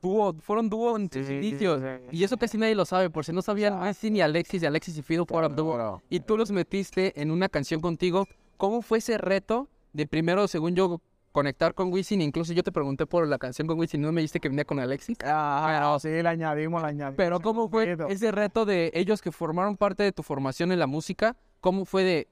dúo, 0.03 0.35
fueron 0.41 0.69
dúo 0.69 0.97
en 0.97 1.11
sus 1.11 1.31
inicios. 1.31 1.83
Y 2.11 2.23
eso 2.23 2.37
casi 2.37 2.59
nadie 2.59 2.75
lo 2.75 2.85
sabe, 2.85 3.09
por 3.09 3.25
si 3.25 3.33
no 3.33 3.41
sabían, 3.41 3.81
Wisi 3.81 4.11
ni 4.11 4.21
Alexis 4.21 4.63
y 4.63 4.67
Alexis 4.67 4.99
y 4.99 5.03
Fido 5.03 5.25
fueron 5.25 5.57
dúo. 5.57 6.03
Y 6.11 6.21
tú 6.21 6.37
los 6.37 6.51
metiste 6.51 7.19
en 7.21 7.31
una 7.31 7.49
canción 7.49 7.81
contigo. 7.81 8.27
¿Cómo 8.59 8.83
fue 8.83 8.99
ese 8.99 9.17
reto 9.17 9.69
de 9.95 10.07
primero, 10.07 10.47
según 10.49 10.75
yo, 10.75 11.01
conectar 11.37 11.75
con 11.75 11.93
Wisin. 11.93 12.23
Incluso 12.23 12.55
yo 12.55 12.63
te 12.63 12.73
pregunté 12.73 13.05
por 13.05 13.29
la 13.29 13.37
canción 13.37 13.69
con 13.69 13.79
Wisin, 13.79 14.01
¿no 14.01 14.11
me 14.11 14.23
dijiste 14.23 14.41
que 14.41 14.49
venía 14.49 14.65
con 14.65 14.81
Alexis? 14.81 15.19
Ah, 15.23 15.95
sí, 16.01 16.09
le 16.09 16.27
añadimos, 16.27 16.81
le 16.81 16.89
añadimos. 16.89 17.17
Pero 17.19 17.41
¿cómo 17.41 17.69
fue 17.69 17.95
ese 18.09 18.33
reto 18.33 18.65
de 18.65 18.91
ellos 18.95 19.21
que 19.21 19.31
formaron 19.31 19.77
parte 19.77 20.03
de 20.03 20.13
tu 20.13 20.23
formación 20.23 20.73
en 20.73 20.79
la 20.79 20.87
música? 20.87 21.37
¿Cómo 21.61 21.85
fue 21.85 22.05
de 22.05 22.29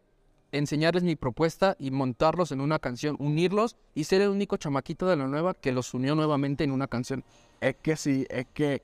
enseñarles 0.53 1.03
mi 1.03 1.17
propuesta 1.17 1.77
y 1.79 1.91
montarlos 1.91 2.51
en 2.51 2.63
una 2.63 2.79
canción, 2.79 3.17
unirlos 3.19 3.77
y 3.95 4.05
ser 4.05 4.23
el 4.23 4.31
único 4.31 4.57
chamaquito 4.57 5.07
de 5.07 5.17
la 5.17 5.27
nueva 5.27 5.53
que 5.53 5.73
los 5.73 5.93
unió 5.93 6.15
nuevamente 6.15 6.65
en 6.65 6.71
una 6.71 6.87
canción? 6.87 7.25
Es 7.61 7.77
que 7.83 7.97
sí, 7.97 8.27
es 8.31 8.47
que 8.55 8.81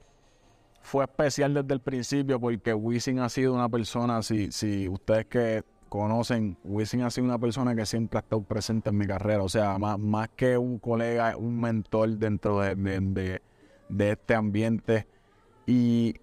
fue 0.82 1.05
especial 1.05 1.55
desde 1.55 1.73
el 1.73 1.81
principio 1.81 2.38
porque 2.38 2.75
Wisin 2.75 3.20
ha 3.20 3.31
sido 3.31 3.55
una 3.55 3.70
persona, 3.70 4.23
si, 4.23 4.52
si 4.52 4.87
ustedes 4.87 5.25
que 5.25 5.64
conocen, 5.90 6.56
Wisin 6.64 7.02
ha 7.02 7.10
sido 7.10 7.26
una 7.26 7.38
persona 7.38 7.75
que 7.75 7.84
siempre 7.84 8.19
ha 8.19 8.20
estado 8.20 8.42
presente 8.42 8.88
en 8.88 8.96
mi 8.96 9.06
carrera. 9.06 9.42
O 9.42 9.48
sea, 9.50 9.76
más, 9.76 9.98
más 9.98 10.31
que 10.31 10.56
un 10.56 10.78
colega, 10.78 11.37
un 11.37 11.60
mentor 11.60 12.16
dentro 12.16 12.60
de, 12.60 13.42
este 13.98 14.34
ambiente. 14.34 15.06
Y, 15.66 16.14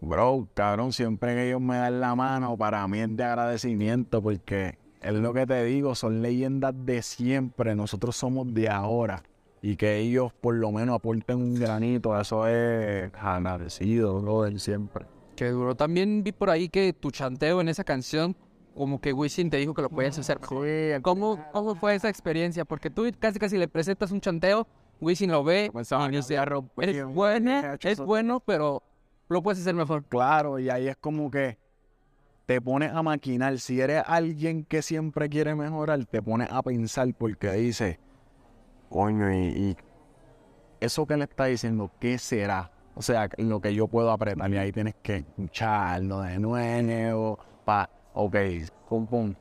bro, 0.00 0.46
cabrón, 0.54 0.92
siempre 0.92 1.34
que 1.34 1.48
ellos 1.48 1.60
me 1.60 1.76
dan 1.78 2.00
la 2.00 2.14
mano, 2.14 2.56
para 2.56 2.86
mí 2.86 3.00
es 3.00 3.16
de 3.16 3.24
agradecimiento 3.24 4.22
porque 4.22 4.78
es 5.00 5.14
lo 5.14 5.32
que 5.32 5.46
te 5.46 5.64
digo, 5.64 5.94
son 5.94 6.22
leyendas 6.22 6.74
de 6.76 7.02
siempre. 7.02 7.74
Nosotros 7.74 8.14
somos 8.14 8.52
de 8.54 8.68
ahora. 8.68 9.22
Y 9.62 9.76
que 9.76 9.96
ellos 9.96 10.32
por 10.34 10.54
lo 10.54 10.70
menos 10.70 10.96
aporten 10.96 11.38
un 11.38 11.54
granito, 11.54 12.18
eso 12.20 12.46
es 12.46 13.10
agradecido, 13.14 14.20
brother, 14.20 14.60
siempre. 14.60 15.06
Qué 15.34 15.48
duro. 15.48 15.74
También 15.74 16.22
vi 16.22 16.32
por 16.32 16.50
ahí 16.50 16.68
que 16.68 16.92
tu 16.92 17.10
chanteo 17.10 17.60
en 17.60 17.68
esa 17.68 17.82
canción 17.82 18.36
como 18.76 19.00
que 19.00 19.12
Wisin 19.12 19.48
te 19.50 19.56
dijo 19.56 19.74
que 19.74 19.82
lo 19.82 19.88
puedes 19.88 20.18
hacer. 20.18 20.38
¿Cómo, 21.02 21.44
¿Cómo 21.52 21.74
fue 21.74 21.94
esa 21.94 22.08
experiencia? 22.08 22.64
Porque 22.64 22.90
tú 22.90 23.04
casi 23.18 23.38
casi 23.38 23.56
le 23.56 23.68
presentas 23.68 24.12
un 24.12 24.20
chanteo, 24.20 24.66
Wisin 25.00 25.30
lo 25.30 25.42
ve, 25.42 25.70
pues, 25.72 25.92
es, 25.92 27.04
bueno, 27.04 27.76
es 27.80 27.98
bueno, 27.98 28.40
pero 28.40 28.82
lo 29.28 29.42
puedes 29.42 29.60
hacer 29.60 29.74
mejor. 29.74 30.04
Claro, 30.04 30.58
y 30.58 30.68
ahí 30.68 30.88
es 30.88 30.96
como 30.96 31.30
que 31.30 31.58
te 32.44 32.60
pones 32.60 32.92
a 32.92 33.02
maquinar. 33.02 33.58
Si 33.58 33.80
eres 33.80 34.02
alguien 34.06 34.64
que 34.64 34.82
siempre 34.82 35.28
quiere 35.28 35.54
mejorar, 35.54 36.04
te 36.04 36.22
pones 36.22 36.48
a 36.50 36.62
pensar 36.62 37.12
porque 37.14 37.52
dice, 37.52 37.98
coño, 38.90 39.32
y, 39.32 39.76
eso 40.80 41.06
que 41.06 41.16
le 41.16 41.24
está 41.24 41.46
diciendo, 41.46 41.90
¿qué 41.98 42.18
será? 42.18 42.70
O 42.94 43.02
sea, 43.02 43.28
lo 43.38 43.60
que 43.60 43.74
yo 43.74 43.88
puedo 43.88 44.10
apretar 44.10 44.50
y 44.50 44.56
ahí 44.58 44.72
tienes 44.72 44.94
que 45.02 45.16
escucharlo 45.16 46.20
de 46.20 46.38
nuevo 46.38 47.38
para 47.64 47.95
ok, 48.16 48.36
pum, 48.88 49.06
pum, 49.06 49.34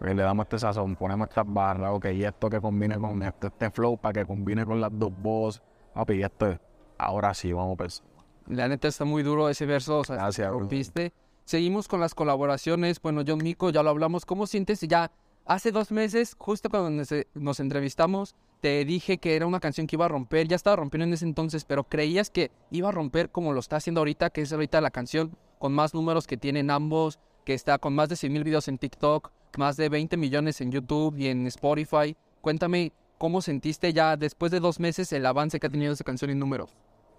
le 0.00 0.14
damos 0.14 0.44
este 0.44 0.58
sazón, 0.58 0.96
ponemos 0.96 1.28
estas 1.28 1.44
barras, 1.46 1.92
ok, 1.92 2.06
y 2.06 2.24
esto 2.24 2.50
que 2.50 2.60
combine 2.60 2.98
con 2.98 3.22
este, 3.22 3.46
este 3.46 3.70
flow 3.70 3.96
para 3.96 4.12
que 4.20 4.26
combine 4.26 4.66
con 4.66 4.80
las 4.80 4.90
dos 4.92 5.12
voces, 5.22 5.62
papi, 5.94 6.14
y 6.14 6.22
esto, 6.22 6.58
ahora 6.98 7.32
sí, 7.34 7.52
vamos 7.52 7.74
a 7.74 7.76
pensar. 7.76 8.06
La 8.48 8.66
neta 8.66 8.88
está 8.88 9.04
muy 9.04 9.22
duro 9.22 9.48
ese 9.48 9.64
verso, 9.64 10.00
o 10.00 10.04
sea, 10.04 10.16
Gracias, 10.16 10.50
rompiste. 10.50 11.12
Seguimos 11.44 11.86
con 11.86 12.00
las 12.00 12.14
colaboraciones, 12.14 13.00
bueno, 13.00 13.22
yo, 13.22 13.36
Mico, 13.36 13.70
ya 13.70 13.82
lo 13.82 13.90
hablamos, 13.90 14.26
¿cómo 14.26 14.46
sientes 14.46 14.80
ya? 14.80 15.12
Hace 15.46 15.70
dos 15.70 15.92
meses, 15.92 16.34
justo 16.38 16.68
cuando 16.68 17.04
nos 17.34 17.60
entrevistamos, 17.60 18.34
te 18.60 18.84
dije 18.84 19.18
que 19.18 19.36
era 19.36 19.46
una 19.46 19.60
canción 19.60 19.86
que 19.86 19.96
iba 19.96 20.04
a 20.04 20.08
romper, 20.08 20.48
ya 20.48 20.56
estaba 20.56 20.76
rompiendo 20.76 21.06
en 21.06 21.12
ese 21.12 21.24
entonces, 21.24 21.64
pero 21.64 21.84
creías 21.84 22.30
que 22.30 22.50
iba 22.70 22.88
a 22.88 22.92
romper 22.92 23.30
como 23.30 23.52
lo 23.52 23.60
está 23.60 23.76
haciendo 23.76 24.00
ahorita, 24.00 24.30
que 24.30 24.42
es 24.42 24.52
ahorita 24.52 24.80
la 24.80 24.90
canción 24.90 25.36
con 25.58 25.72
más 25.72 25.94
números 25.94 26.26
que 26.26 26.36
tienen 26.36 26.70
ambos, 26.70 27.18
que 27.44 27.54
está 27.54 27.78
con 27.78 27.94
más 27.94 28.08
de 28.08 28.16
100 28.16 28.32
mil 28.32 28.44
videos 28.44 28.68
en 28.68 28.78
TikTok, 28.78 29.30
más 29.58 29.76
de 29.76 29.88
20 29.88 30.16
millones 30.16 30.60
en 30.60 30.70
YouTube 30.70 31.16
y 31.18 31.28
en 31.28 31.46
Spotify. 31.46 32.16
Cuéntame 32.40 32.92
cómo 33.18 33.42
sentiste 33.42 33.92
ya 33.92 34.16
después 34.16 34.50
de 34.50 34.60
dos 34.60 34.80
meses 34.80 35.12
el 35.12 35.26
avance 35.26 35.60
que 35.60 35.66
ha 35.66 35.70
tenido 35.70 35.92
esa 35.92 36.04
canción 36.04 36.30
en 36.30 36.38
números. 36.38 36.70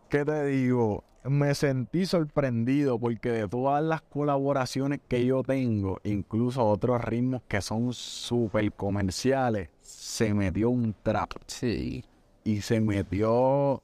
¿Qué 0.10 0.26
te 0.26 0.46
digo? 0.46 1.04
Me 1.24 1.54
sentí 1.54 2.06
sorprendido 2.06 2.98
porque 2.98 3.30
de 3.30 3.48
todas 3.48 3.84
las 3.84 4.02
colaboraciones 4.02 5.00
que 5.08 5.26
yo 5.26 5.44
tengo, 5.44 6.00
incluso 6.04 6.66
otros 6.66 7.04
ritmos 7.04 7.44
que 7.48 7.62
son 7.62 7.94
súper 7.94 8.72
comerciales, 8.74 9.70
se 9.82 10.34
metió 10.34 10.72
un 10.72 10.96
trap. 11.04 11.34
Sí. 11.46 12.04
Y 12.44 12.62
se 12.62 12.82
metió 12.82 13.84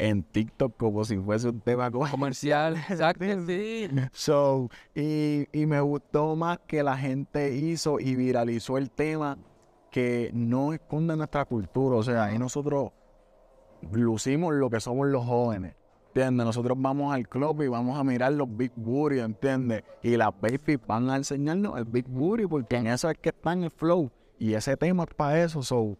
en 0.00 0.22
TikTok 0.22 0.76
como 0.76 1.04
si 1.04 1.18
fuese 1.18 1.48
un 1.48 1.60
tema 1.60 1.90
comercial. 2.10 2.76
Exacto, 2.88 3.24
sí. 3.46 3.88
So, 4.12 4.70
y, 4.94 5.46
y 5.52 5.66
me 5.66 5.80
gustó 5.80 6.34
más 6.36 6.58
que 6.66 6.82
la 6.82 6.96
gente 6.96 7.54
hizo 7.54 8.00
y 8.00 8.16
viralizó 8.16 8.78
el 8.78 8.90
tema 8.90 9.38
que 9.90 10.30
no 10.32 10.72
esconde 10.72 11.16
nuestra 11.16 11.44
cultura. 11.44 11.96
O 11.96 12.02
sea, 12.02 12.24
ahí 12.24 12.38
nosotros 12.38 12.92
lucimos 13.92 14.54
lo 14.54 14.70
que 14.70 14.80
somos 14.80 15.08
los 15.08 15.24
jóvenes. 15.24 15.74
¿entiendes? 16.08 16.44
Nosotros 16.44 16.76
vamos 16.80 17.14
al 17.14 17.28
club 17.28 17.62
y 17.62 17.68
vamos 17.68 17.98
a 17.98 18.02
mirar 18.02 18.32
los 18.32 18.48
Big 18.56 18.72
Booty, 18.74 19.20
¿entiendes? 19.20 19.84
Y 20.02 20.16
las 20.16 20.30
baby 20.40 20.78
van 20.86 21.08
a 21.08 21.16
enseñarnos 21.16 21.78
el 21.78 21.84
Big 21.84 22.08
Booty 22.08 22.46
porque 22.46 22.76
en 22.76 22.88
eso 22.88 23.08
es 23.08 23.18
que 23.18 23.28
está 23.28 23.52
en 23.52 23.64
el 23.64 23.70
flow. 23.70 24.10
Y 24.38 24.54
ese 24.54 24.76
tema 24.76 25.04
es 25.04 25.14
para 25.14 25.42
eso, 25.42 25.62
so. 25.62 25.96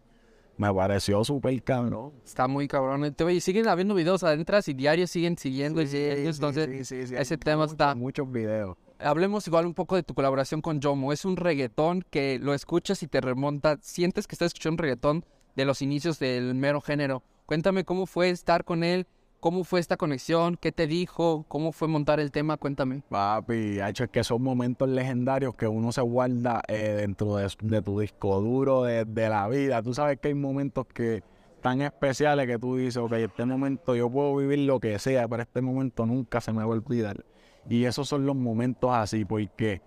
Me 0.57 0.71
pareció 0.73 1.23
súper 1.23 1.61
cabrón. 1.63 2.11
Está 2.23 2.47
muy 2.47 2.67
cabrón. 2.67 3.15
Y 3.31 3.41
siguen 3.41 3.67
habiendo 3.67 3.95
videos 3.95 4.23
adentras 4.23 4.67
y 4.67 4.73
diarios 4.73 5.09
siguen 5.09 5.37
siguiendo 5.37 5.81
y 5.81 5.87
siguiendo. 5.87 6.31
Sí, 6.33 6.37
Entonces, 6.37 6.87
sí, 6.87 7.01
sí, 7.01 7.07
sí, 7.07 7.15
ese 7.17 7.37
tema 7.37 7.65
está- 7.65 7.95
Muchos 7.95 8.31
videos. 8.31 8.77
hablemos 8.99 9.47
igual 9.47 9.65
un 9.65 9.73
poco 9.73 9.95
de 9.95 10.03
tu 10.03 10.13
colaboración 10.13 10.61
con 10.61 10.79
Jomo. 10.81 11.11
Es 11.13 11.25
un 11.25 11.35
reggaetón 11.37 12.03
que 12.11 12.37
lo 12.39 12.53
escuchas 12.53 13.01
y 13.01 13.07
te 13.07 13.21
remonta. 13.21 13.77
Sientes 13.81 14.27
que 14.27 14.35
estás 14.35 14.47
escuchando 14.47 14.73
un 14.75 14.77
reggaetón 14.79 15.25
de 15.55 15.65
los 15.65 15.81
inicios 15.81 16.19
del 16.19 16.53
mero 16.53 16.79
género. 16.81 17.23
Cuéntame 17.47 17.83
cómo 17.83 18.05
fue 18.05 18.29
estar 18.29 18.63
con 18.63 18.83
él, 18.83 19.07
cómo 19.41 19.65
fue 19.65 19.81
esta 19.81 19.97
conexión, 19.97 20.55
qué 20.55 20.71
te 20.71 20.87
dijo, 20.87 21.43
cómo 21.49 21.73
fue 21.73 21.89
montar 21.89 22.21
el 22.21 22.31
tema. 22.31 22.55
Cuéntame. 22.55 23.03
Papi, 23.09 23.79
ha 23.81 23.89
hecho 23.89 24.07
que 24.09 24.23
son 24.23 24.41
momentos 24.41 24.87
legendarios 24.87 25.55
que 25.55 25.67
uno 25.67 25.91
se 25.91 26.01
guarda 26.01 26.61
eh, 26.69 26.95
dentro 26.99 27.35
de, 27.35 27.81
tu 27.81 27.99
disco 27.99 28.39
duro 28.39 28.83
de, 28.83 29.03
de 29.03 29.27
la 29.27 29.49
vida. 29.49 29.81
Tú 29.81 29.93
sabes 29.93 30.19
que 30.19 30.29
hay 30.29 30.35
momentos 30.35 30.85
que 30.85 31.23
tan 31.61 31.81
especiales 31.81 32.47
que 32.47 32.57
tú 32.57 32.77
dices, 32.77 32.97
ok, 32.97 33.13
este 33.13 33.45
momento 33.45 33.95
yo 33.95 34.09
puedo 34.09 34.35
vivir 34.35 34.59
lo 34.59 34.79
que 34.79 34.97
sea, 34.99 35.27
pero 35.27 35.41
este 35.41 35.61
momento 35.61 36.05
nunca 36.05 36.39
se 36.39 36.53
me 36.53 36.59
va 36.59 36.63
a 36.63 36.67
olvidar. 36.67 37.25
Y 37.67 37.85
esos 37.85 38.07
son 38.07 38.25
los 38.25 38.35
momentos 38.35 38.91
así, 38.93 39.25
porque 39.25 39.81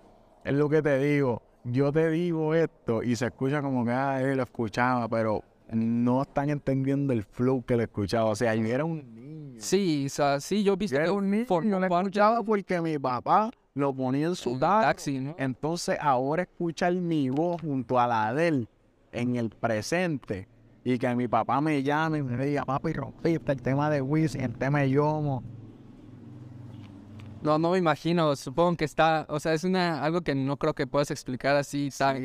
es 0.45 0.53
lo 0.53 0.69
que 0.69 0.83
te 0.83 0.99
digo. 0.99 1.43
Yo 1.65 1.93
te 1.93 2.11
digo 2.11 2.55
esto 2.55 3.03
y 3.03 3.17
se 3.17 3.27
escucha 3.27 3.63
como 3.63 3.85
que, 3.85 3.93
ah, 3.93 4.21
él 4.21 4.37
lo 4.37 4.43
escuchaba, 4.43 5.09
pero 5.09 5.43
no 5.73 6.23
están 6.23 6.51
entendiendo 6.51 7.13
el 7.13 7.25
flow 7.25 7.65
que 7.65 7.77
lo 7.77 7.83
escuchaba. 7.83 8.27
O 8.27 8.37
sea, 8.37 8.55
yo 8.55 8.67
era 8.67 8.85
un 8.85 9.15
niño. 9.15 9.34
Sí, 9.59 10.07
o 10.07 10.09
sea, 10.09 10.41
sí, 10.41 10.63
yo 10.63 10.75
he 10.75 10.77
visto 10.77 10.97
Yo 10.97 11.01
era 11.01 11.11
que 11.11 11.17
un 11.17 11.31
niño, 11.31 11.47
yo 11.63 11.81
lo 11.81 11.87
escuchaba 11.87 12.43
porque 12.43 12.81
mi 12.81 12.99
papá 12.99 13.51
lo 13.75 13.95
ponía 13.95 14.27
en 14.29 14.35
su 14.37 14.51
del 14.51 14.61
taxi. 14.61 14.87
taxi, 14.87 15.19
¿no? 15.21 15.35
Entonces 15.39 15.99
ahora 16.01 16.43
escuchar 16.43 16.95
mi 16.95 17.31
voz 17.31 17.61
junto 17.61 17.99
a 17.99 18.07
la 18.07 18.33
de 18.35 18.49
él 18.49 18.69
en 19.13 19.37
el 19.37 19.51
presente 19.51 20.49
y 20.85 20.99
que 20.99 21.15
mi 21.15 21.29
papá 21.29 21.61
me 21.61 21.83
llame 21.83 22.19
y 22.19 22.23
me 22.23 22.45
diga, 22.45 22.65
papi, 22.65 22.93
rompiste 22.93 23.53
el 23.53 23.63
tema 23.63 23.89
de 23.91 24.03
Wisin, 24.03 24.43
el 24.43 24.55
tema 24.57 24.81
de 24.81 24.91
Yomo. 24.91 25.43
No, 27.45 27.59
no 27.59 27.71
me 27.73 27.79
imagino. 27.79 28.35
Supongo 28.37 28.77
que 28.79 28.87
está, 28.87 29.27
o 29.29 29.39
sea, 29.39 29.53
es 29.53 29.65
una 29.65 30.03
algo 30.03 30.23
que 30.23 30.35
no 30.35 30.57
creo 30.57 30.73
que 30.75 30.87
puedas 30.87 31.11
explicar 31.11 31.55
así. 31.57 31.91
tan- 31.97 32.17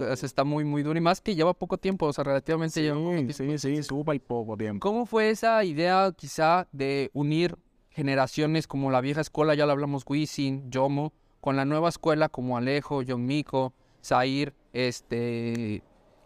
o 0.00 0.16
sea, 0.16 0.26
está 0.26 0.42
muy, 0.42 0.64
muy 0.64 0.82
duro 0.82 0.98
y 0.98 1.02
más 1.02 1.20
que 1.20 1.34
lleva 1.34 1.52
poco 1.52 1.76
tiempo, 1.76 2.06
o 2.06 2.12
sea, 2.12 2.24
relativamente 2.24 2.80
lleva 2.80 2.96
poco 2.96 3.10
tiempo. 3.10 3.32
Sí, 3.34 3.58
sí, 3.58 3.76
sí, 3.76 3.82
súper 3.82 4.20
poco 4.22 4.56
tiempo. 4.56 4.80
¿Cómo 4.88 5.04
fue 5.04 5.28
esa 5.30 5.62
idea 5.64 6.10
quizá 6.16 6.66
de 6.72 7.10
unir 7.12 7.58
generaciones 7.90 8.66
como 8.66 8.90
la 8.90 9.00
vieja 9.02 9.20
escuela, 9.20 9.54
ya 9.54 9.66
lo 9.66 9.72
hablamos, 9.72 10.04
Wisin, 10.08 10.70
Yomo, 10.70 11.12
con 11.40 11.56
la 11.56 11.64
nueva 11.64 11.88
escuela 11.90 12.28
como 12.28 12.56
Alejo, 12.56 13.02
John 13.06 13.26
Mico, 13.26 13.74
Zair, 14.02 14.54
este... 14.72 15.82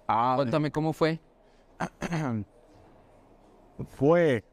Ah, 0.06 0.34
Cuéntame 0.36 0.70
cómo 0.70 0.92
fue. 0.92 1.18
fue 3.96 4.44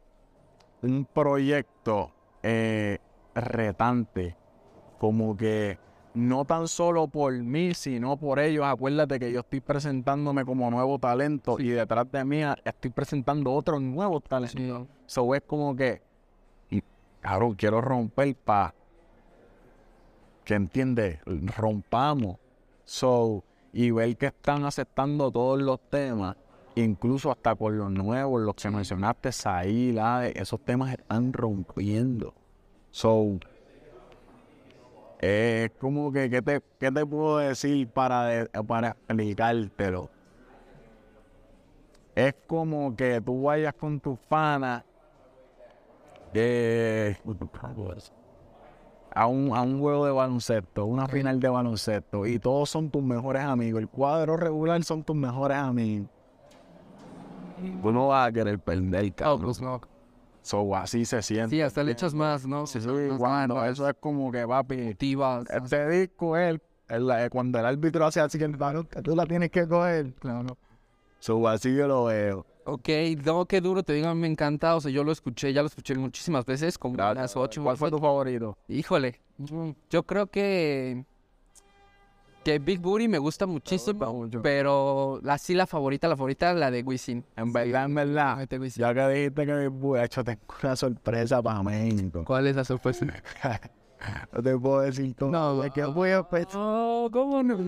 un 0.82 1.04
proyecto 1.04 2.10
eh, 2.42 2.98
retante, 3.34 4.36
como 4.98 5.36
que 5.36 5.78
no 6.14 6.44
tan 6.44 6.66
solo 6.68 7.06
por 7.08 7.32
mí, 7.32 7.74
sino 7.74 8.16
por 8.16 8.38
ellos. 8.38 8.64
Acuérdate 8.64 9.18
que 9.18 9.32
yo 9.32 9.40
estoy 9.40 9.60
presentándome 9.60 10.44
como 10.44 10.70
nuevo 10.70 10.98
talento 10.98 11.56
y 11.58 11.68
detrás 11.68 12.10
de 12.10 12.24
mí 12.24 12.42
estoy 12.64 12.90
presentando 12.90 13.52
otros 13.52 13.80
nuevos 13.80 14.22
talentos. 14.24 14.88
So 15.06 15.34
es 15.34 15.42
como 15.42 15.76
que, 15.76 16.02
y, 16.70 16.82
cabrón, 17.20 17.54
quiero 17.54 17.80
romper 17.80 18.34
para 18.36 18.74
que 20.44 20.54
entiende, 20.54 21.20
rompamos. 21.56 22.38
So, 22.84 23.44
y 23.72 23.92
ver 23.92 24.16
que 24.16 24.26
están 24.26 24.64
aceptando 24.64 25.30
todos 25.30 25.62
los 25.62 25.78
temas, 25.90 26.36
incluso 26.74 27.30
hasta 27.30 27.54
con 27.54 27.78
los 27.78 27.90
nuevos, 27.90 28.42
los 28.42 28.56
que 28.56 28.68
mencionaste, 28.68 29.30
ahí, 29.44 29.96
esos 30.34 30.60
temas 30.64 30.92
están 30.92 31.32
rompiendo. 31.32 32.34
So, 32.90 33.38
es 35.20 35.70
como 35.78 36.12
que, 36.12 36.30
¿qué 36.30 36.42
te, 36.42 36.62
qué 36.78 36.90
te 36.90 37.06
puedo 37.06 37.38
decir 37.38 37.88
para, 37.88 38.24
de- 38.24 38.46
para 38.64 38.96
explicártelo? 39.08 40.10
Es 42.14 42.34
como 42.46 42.94
que 42.96 43.20
tú 43.20 43.42
vayas 43.42 43.74
con 43.74 44.00
tus 44.00 44.18
fanas 44.28 44.82
eh, 46.34 47.16
a, 49.14 49.26
un, 49.26 49.54
a 49.56 49.62
un 49.62 49.80
juego 49.80 50.06
de 50.06 50.12
baloncesto, 50.12 50.86
una 50.86 51.08
final 51.08 51.40
de 51.40 51.48
baloncesto, 51.48 52.26
y 52.26 52.38
todos 52.38 52.70
son 52.70 52.90
tus 52.90 53.02
mejores 53.02 53.42
amigos. 53.42 53.80
El 53.82 53.88
cuadro 53.88 54.36
regular 54.36 54.82
son 54.84 55.02
tus 55.02 55.16
mejores 55.16 55.56
amigos. 55.56 56.08
Tú 57.82 57.92
no 57.92 58.08
vas 58.08 58.28
a 58.28 58.32
querer 58.32 58.58
perder, 58.58 59.06
Oh, 59.06 59.14
cabrón. 59.16 59.44
pues 59.44 59.60
no. 59.60 59.80
So, 60.42 60.74
así 60.74 61.04
se 61.04 61.20
siente. 61.22 61.56
Sí, 61.56 61.60
hasta 61.62 61.82
le 61.82 61.92
echas 61.92 62.14
más, 62.14 62.46
¿no? 62.46 62.66
Sí, 62.66 62.78
Más 62.78 63.18
cuando 63.18 63.54
ganas, 63.54 63.72
eso 63.72 63.88
es 63.88 63.94
como 64.00 64.32
que, 64.32 64.46
papi, 64.46 64.76
motivas, 64.78 65.44
este 65.50 65.88
disco 65.88 66.36
es 66.36 66.58
el- 66.88 67.10
el- 67.10 67.30
cuando 67.30 67.58
el 67.58 67.66
árbitro 67.66 68.06
hace 68.06 68.20
así 68.20 68.38
que 68.38 68.46
"Varón, 68.48 68.86
que 68.86 69.02
tú 69.02 69.14
la 69.14 69.26
tienes 69.26 69.50
que 69.50 69.68
coger. 69.68 70.14
Claro. 70.14 70.56
So, 71.18 71.46
así 71.46 71.74
yo 71.76 71.86
lo 71.86 72.04
veo. 72.04 72.46
Ok, 72.64 72.88
no, 73.24 73.44
qué 73.46 73.60
duro, 73.60 73.82
te 73.82 73.92
digo, 73.94 74.08
a 74.08 74.14
mí 74.14 74.20
me 74.20 74.26
encanta, 74.28 74.76
o 74.76 74.80
sea, 74.80 74.90
yo 74.90 75.02
lo 75.04 75.12
escuché, 75.12 75.52
ya 75.52 75.62
lo 75.62 75.68
escuché 75.68 75.94
muchísimas 75.94 76.44
veces, 76.46 76.78
como 76.78 76.94
unas 76.94 77.36
ocho. 77.36 77.62
¿Cuál 77.62 77.76
fue 77.76 77.90
tu 77.90 77.98
favorito? 77.98 78.56
Híjole, 78.68 79.20
mm, 79.38 79.70
yo 79.90 80.02
creo 80.04 80.26
que 80.28 81.04
que 82.44 82.58
Big 82.58 82.80
Booty 82.80 83.06
me 83.08 83.18
gusta 83.18 83.46
muchísimo, 83.46 84.12
mucho. 84.12 84.40
pero 84.42 85.20
así 85.28 85.54
la 85.54 85.66
favorita, 85.66 86.08
la 86.08 86.16
favorita, 86.16 86.52
la 86.54 86.70
de 86.70 86.82
Wisin. 86.82 87.24
En 87.36 87.52
verdad, 87.52 87.84
en 87.84 87.94
verdad. 87.94 88.48
Ya 88.76 88.94
que 88.94 89.08
dijiste 89.08 89.46
que 89.46 89.70
me 89.70 90.04
hecho 90.04 90.24
tengo 90.24 90.40
una 90.62 90.76
sorpresa 90.76 91.42
para 91.42 91.62
México. 91.62 92.24
¿Cuál 92.24 92.46
es 92.46 92.56
la 92.56 92.64
sorpresa? 92.64 93.06
no 94.32 94.42
te 94.42 94.58
puedo 94.58 94.80
decir 94.80 95.14
todo. 95.14 95.30
No, 95.30 95.64
es 95.64 95.72
que 95.72 95.84
voy 95.84 96.10
a 96.10 96.22
pe- 96.22 96.46
No, 96.54 97.08
¿cómo 97.12 97.42
no? 97.42 97.58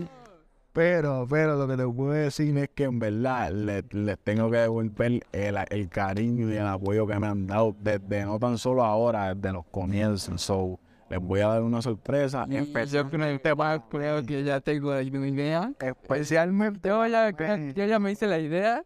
Pero, 0.73 1.27
pero 1.29 1.57
lo 1.57 1.69
que 1.69 1.77
te 1.77 1.87
puedo 1.87 2.13
decir 2.13 2.57
es 2.57 2.71
que 2.71 2.85
en 2.85 2.99
verdad 2.99 3.53
le- 3.53 3.85
les 3.91 4.19
tengo 4.21 4.51
que 4.51 4.57
devolver 4.57 5.23
el, 5.33 5.59
el 5.69 5.89
cariño 5.91 6.49
y 6.51 6.57
el 6.57 6.67
apoyo 6.67 7.07
que 7.07 7.19
me 7.19 7.27
han 7.27 7.47
dado 7.47 7.77
desde 7.79 8.25
no 8.25 8.39
tan 8.39 8.57
solo 8.57 8.83
ahora, 8.83 9.35
desde 9.35 9.53
los 9.53 9.67
comienzos. 9.67 10.41
So, 10.41 10.81
les 11.13 11.21
voy 11.21 11.41
a 11.41 11.49
dar 11.49 11.63
una 11.63 11.83
sorpresa. 11.83 12.47
Yo 12.49 13.09
creo, 13.11 13.57
más 13.57 13.81
creo 13.91 14.23
que 14.25 14.43
ya 14.45 14.61
tengo 14.61 14.91
una 14.91 15.29
idea. 15.29 15.71
Especialmente. 15.79 16.89
Yo 16.89 17.07
ya, 17.07 17.31
yo 17.31 17.85
ya 17.87 17.99
me 17.99 18.13
hice 18.13 18.27
la 18.27 18.39
idea. 18.39 18.83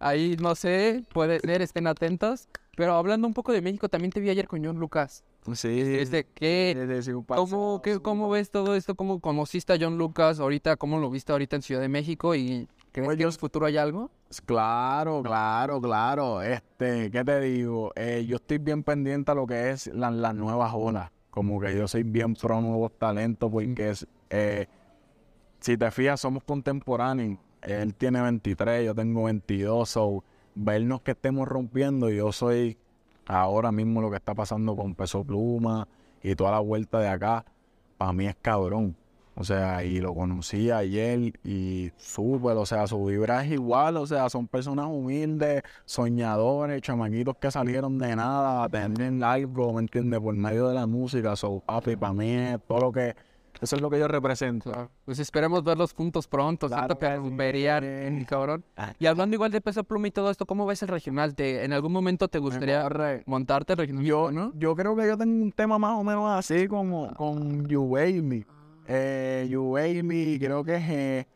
Ahí 0.00 0.36
no 0.40 0.54
sé, 0.54 1.04
puede 1.12 1.38
ser, 1.40 1.62
estén 1.62 1.86
atentos. 1.86 2.48
Pero 2.76 2.94
hablando 2.94 3.26
un 3.28 3.34
poco 3.34 3.52
de 3.52 3.60
México, 3.62 3.88
también 3.88 4.10
te 4.10 4.18
vi 4.20 4.30
ayer 4.30 4.48
con 4.48 4.64
John 4.64 4.78
Lucas. 4.80 5.22
Sí, 5.54 5.80
Este, 5.80 6.24
¿qué, 6.24 7.04
un 7.14 7.24
¿Cómo, 7.24 7.80
qué- 7.82 8.00
¿Cómo 8.00 8.28
ves 8.30 8.50
todo 8.50 8.74
esto? 8.74 8.94
¿Cómo 8.94 9.20
conociste 9.20 9.72
a 9.72 9.76
John 9.80 9.96
Lucas 9.96 10.40
ahorita? 10.40 10.76
¿Cómo 10.76 10.98
lo 10.98 11.10
viste 11.10 11.32
ahorita 11.32 11.56
en 11.56 11.62
Ciudad 11.62 11.80
de 11.80 11.88
México? 11.88 12.34
¿Y 12.34 12.68
crees 12.92 13.06
Pues 13.06 13.16
que 13.16 13.22
yo- 13.22 13.28
en 13.28 13.32
el 13.34 13.38
futuro 13.38 13.66
hay 13.66 13.76
algo? 13.76 14.10
Claro, 14.46 15.22
claro, 15.22 15.80
claro. 15.80 16.42
Este, 16.42 17.10
¿qué 17.10 17.24
te 17.24 17.40
digo? 17.40 17.92
Eh, 17.96 18.24
yo 18.26 18.36
estoy 18.36 18.58
bien 18.58 18.82
pendiente 18.82 19.30
a 19.30 19.34
lo 19.34 19.46
que 19.46 19.70
es 19.70 19.86
la- 19.88 20.10
las 20.10 20.34
nuevas 20.34 20.72
olas. 20.74 21.10
Como 21.30 21.60
que 21.60 21.76
yo 21.76 21.86
soy 21.86 22.02
bien 22.02 22.34
pro 22.34 22.60
nuevos 22.60 22.92
talentos 22.98 23.50
porque 23.50 23.90
es, 23.90 24.06
eh, 24.30 24.66
si 25.60 25.76
te 25.76 25.90
fijas, 25.90 26.20
somos 26.20 26.42
contemporáneos. 26.44 27.38
Él 27.62 27.94
tiene 27.94 28.20
23, 28.22 28.86
yo 28.86 28.94
tengo 28.94 29.24
22, 29.24 29.88
so 29.88 30.24
vernos 30.54 31.02
que 31.02 31.12
estemos 31.12 31.46
rompiendo, 31.46 32.10
yo 32.10 32.32
soy 32.32 32.78
ahora 33.26 33.70
mismo 33.70 34.00
lo 34.00 34.10
que 34.10 34.16
está 34.16 34.34
pasando 34.34 34.74
con 34.74 34.94
Peso 34.94 35.24
Pluma 35.24 35.86
y 36.22 36.34
toda 36.34 36.52
la 36.52 36.60
vuelta 36.60 36.98
de 36.98 37.08
acá, 37.08 37.44
para 37.96 38.12
mí 38.12 38.26
es 38.26 38.36
cabrón. 38.40 38.96
O 39.36 39.44
sea, 39.44 39.84
y 39.84 40.00
lo 40.00 40.14
conocí 40.14 40.70
ayer 40.70 41.32
y 41.44 41.90
súper, 41.96 42.56
o 42.56 42.66
sea, 42.66 42.86
su 42.86 43.04
vibra 43.04 43.44
es 43.44 43.52
igual, 43.52 43.96
o 43.96 44.06
sea, 44.06 44.28
son 44.28 44.46
personas 44.46 44.86
humildes, 44.86 45.62
soñadores, 45.84 46.82
chamaquitos 46.82 47.36
que 47.36 47.50
salieron 47.50 47.98
de 47.98 48.16
nada 48.16 48.64
a 48.64 48.68
tener 48.68 49.24
algo, 49.24 49.72
¿me 49.72 49.80
entiendes? 49.80 50.20
Por 50.20 50.34
medio 50.34 50.68
de 50.68 50.74
la 50.74 50.86
música, 50.86 51.36
so, 51.36 51.60
papi, 51.60 51.96
para 51.96 52.12
mí 52.12 52.30
es 52.30 52.58
todo 52.66 52.80
lo 52.80 52.92
que, 52.92 53.14
eso 53.60 53.76
es 53.76 53.82
lo 53.82 53.90
que 53.90 53.98
yo 53.98 54.08
represento. 54.08 54.90
Pues 55.04 55.18
esperemos 55.18 55.62
verlos 55.62 55.92
juntos 55.92 56.26
pronto. 56.26 56.66
Claro 56.66 56.98
que 56.98 57.06
sí. 57.06 58.24
cabrón. 58.26 58.64
Ah. 58.76 58.94
Y 58.98 59.06
hablando 59.06 59.34
igual 59.34 59.50
de 59.50 59.60
Peso 59.60 59.84
Pluma 59.84 60.08
y 60.08 60.10
todo 60.10 60.30
esto, 60.30 60.46
¿cómo 60.46 60.64
ves 60.66 60.82
el 60.82 60.88
regional? 60.88 61.34
¿Te, 61.34 61.64
¿En 61.64 61.72
algún 61.72 61.92
momento 61.92 62.28
te 62.28 62.38
gustaría 62.38 62.88
montarte 63.26 63.74
el 63.74 63.78
regional? 63.78 64.04
Yo, 64.04 64.32
¿no? 64.32 64.52
yo 64.56 64.74
creo 64.74 64.96
que 64.96 65.06
yo 65.06 65.16
tengo 65.18 65.44
un 65.44 65.52
tema 65.52 65.78
más 65.78 65.98
o 65.98 66.04
menos 66.04 66.30
así 66.30 66.68
como 66.68 67.12
con 67.14 67.66
You 67.68 67.82
Wave 67.82 68.22
Me. 68.22 68.46
Eh, 68.92 69.46
you 69.48 69.74
creo 70.40 70.64
que 70.64 70.74
es, 70.74 70.82
eh, 70.88 71.26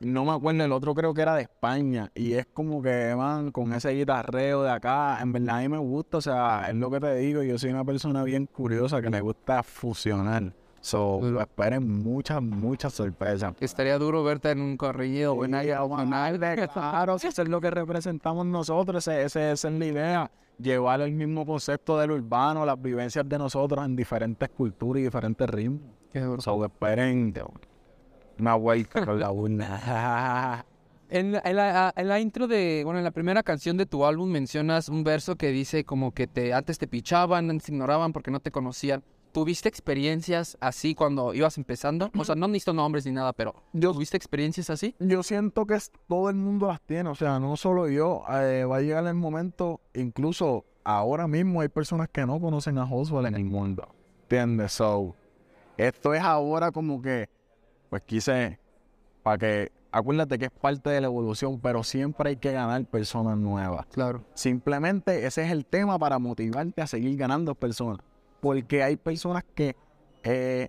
no 0.00 0.24
me 0.24 0.32
acuerdo, 0.32 0.64
el 0.64 0.72
otro 0.72 0.94
creo 0.94 1.12
que 1.12 1.20
era 1.20 1.34
de 1.34 1.42
España. 1.42 2.10
Y 2.14 2.32
es 2.32 2.46
como 2.46 2.80
que, 2.80 3.14
man, 3.14 3.52
con 3.52 3.74
ese 3.74 3.90
guitarreo 3.90 4.62
de 4.62 4.70
acá, 4.70 5.18
en 5.20 5.32
verdad 5.32 5.58
a 5.58 5.60
mí 5.60 5.68
me 5.68 5.76
gusta, 5.76 6.16
o 6.16 6.20
sea, 6.22 6.66
es 6.70 6.74
lo 6.74 6.90
que 6.90 6.98
te 6.98 7.14
digo, 7.16 7.42
yo 7.42 7.58
soy 7.58 7.70
una 7.70 7.84
persona 7.84 8.22
bien 8.24 8.46
curiosa 8.46 9.02
que 9.02 9.10
le 9.10 9.20
gusta 9.20 9.62
fusionar. 9.62 10.54
So, 10.80 11.38
esperen 11.40 12.02
muchas, 12.02 12.40
muchas 12.40 12.94
sorpresas. 12.94 13.52
Estaría 13.60 13.98
duro 13.98 14.24
verte 14.24 14.50
en 14.52 14.62
un 14.62 14.78
corrido 14.78 15.34
o 15.34 15.44
en 15.44 15.54
algo. 15.54 15.94
Claro, 16.72 17.18
si 17.18 17.26
eso 17.26 17.42
es 17.42 17.48
lo 17.48 17.60
que 17.60 17.70
representamos 17.70 18.46
nosotros, 18.46 19.06
esa 19.08 19.52
es 19.52 19.64
la 19.64 19.84
idea. 19.84 20.30
Llevar 20.58 21.00
el 21.02 21.12
mismo 21.12 21.46
concepto 21.46 21.98
del 21.98 22.10
urbano, 22.10 22.66
las 22.66 22.80
vivencias 22.80 23.28
de 23.28 23.38
nosotros 23.38 23.84
en 23.84 23.94
diferentes 23.94 24.48
culturas 24.48 25.00
y 25.00 25.04
diferentes 25.04 25.48
ritmos. 25.48 25.80
Qué 26.12 26.20
duro. 26.20 26.40
So, 26.42 26.64
esperen 26.64 27.32
una 28.38 28.54
vuelta 28.54 29.04
con 29.04 29.20
la 29.20 29.30
urna. 29.30 30.64
En 31.10 31.32
la, 31.32 31.40
en 31.42 31.56
la- 31.56 31.94
en 31.96 32.06
la 32.06 32.20
intro 32.20 32.46
de, 32.46 32.82
bueno, 32.84 32.98
en 32.98 33.04
la 33.04 33.12
primera 33.12 33.42
canción 33.42 33.78
de 33.78 33.86
tu 33.86 34.04
álbum 34.04 34.28
mencionas 34.30 34.90
un 34.90 35.04
verso 35.04 35.36
que 35.36 35.48
dice 35.48 35.82
como 35.84 36.12
que 36.12 36.26
te 36.26 36.52
antes 36.52 36.76
te 36.76 36.86
pichaban, 36.86 37.48
antes 37.48 37.64
te 37.64 37.72
ignoraban 37.72 38.12
porque 38.12 38.30
no 38.30 38.40
te 38.40 38.50
conocían. 38.50 39.02
¿Tuviste 39.32 39.68
experiencias 39.68 40.56
así 40.60 40.94
cuando 40.94 41.34
ibas 41.34 41.58
empezando? 41.58 42.10
O 42.18 42.24
sea, 42.24 42.34
no 42.34 42.48
necesito 42.48 42.72
nombres 42.72 43.04
ni 43.06 43.12
nada, 43.12 43.32
pero 43.32 43.54
Yo- 43.72 43.92
¿tuviste 43.92 44.16
experiencias 44.16 44.70
así? 44.70 44.94
Yo 44.98 45.22
siento 45.22 45.66
que 45.66 45.78
todo 46.08 46.30
el 46.30 46.36
mundo 46.36 46.66
las 46.68 46.80
tiene, 46.80 47.08
o 47.10 47.14
sea, 47.14 47.38
no 47.38 47.56
solo 47.56 47.88
yo. 47.88 48.22
eh, 48.30 48.64
va 48.64 48.76
a 48.78 48.80
llegar 48.80 49.06
el 49.06 49.14
momento, 49.14 49.80
incluso 49.94 50.64
ahora 50.82 51.28
mismo 51.28 51.60
hay 51.60 51.68
personas 51.68 52.08
que 52.10 52.24
no 52.26 52.40
conocen 52.40 52.78
a 52.78 52.84
Oswald 52.84 53.26
en 53.28 53.34
el 53.34 53.44
mundo. 53.44 53.86
¿Entiendes? 54.22 54.72
So, 54.72 55.14
esto 55.76 56.14
es 56.14 56.22
ahora 56.22 56.72
como 56.72 57.00
que, 57.00 57.28
pues 57.90 58.02
quise, 58.02 58.58
para 59.22 59.38
que, 59.38 59.72
acuérdate 59.92 60.38
que 60.38 60.46
es 60.46 60.50
parte 60.50 60.90
de 60.90 61.00
la 61.00 61.06
evolución, 61.06 61.60
pero 61.60 61.82
siempre 61.84 62.30
hay 62.30 62.36
que 62.36 62.52
ganar 62.52 62.84
personas 62.86 63.36
nuevas. 63.38 63.86
Claro. 63.86 64.24
Simplemente 64.34 65.26
ese 65.26 65.44
es 65.44 65.50
el 65.52 65.64
tema 65.64 65.98
para 65.98 66.18
motivarte 66.18 66.82
a 66.82 66.86
seguir 66.86 67.16
ganando 67.16 67.54
personas. 67.54 68.00
Porque 68.40 68.82
hay 68.82 68.96
personas 68.96 69.44
que 69.54 69.74
eh, 70.22 70.68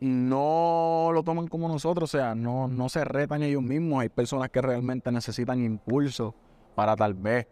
no 0.00 1.10
lo 1.12 1.22
toman 1.22 1.48
como 1.48 1.68
nosotros, 1.68 2.12
o 2.14 2.18
sea, 2.18 2.34
no, 2.34 2.68
no 2.68 2.88
se 2.88 3.04
retan 3.04 3.42
ellos 3.42 3.62
mismos. 3.62 4.02
Hay 4.02 4.08
personas 4.08 4.50
que 4.50 4.60
realmente 4.60 5.10
necesitan 5.10 5.64
impulso 5.64 6.34
para 6.74 6.94
tal 6.96 7.14
vez, 7.14 7.46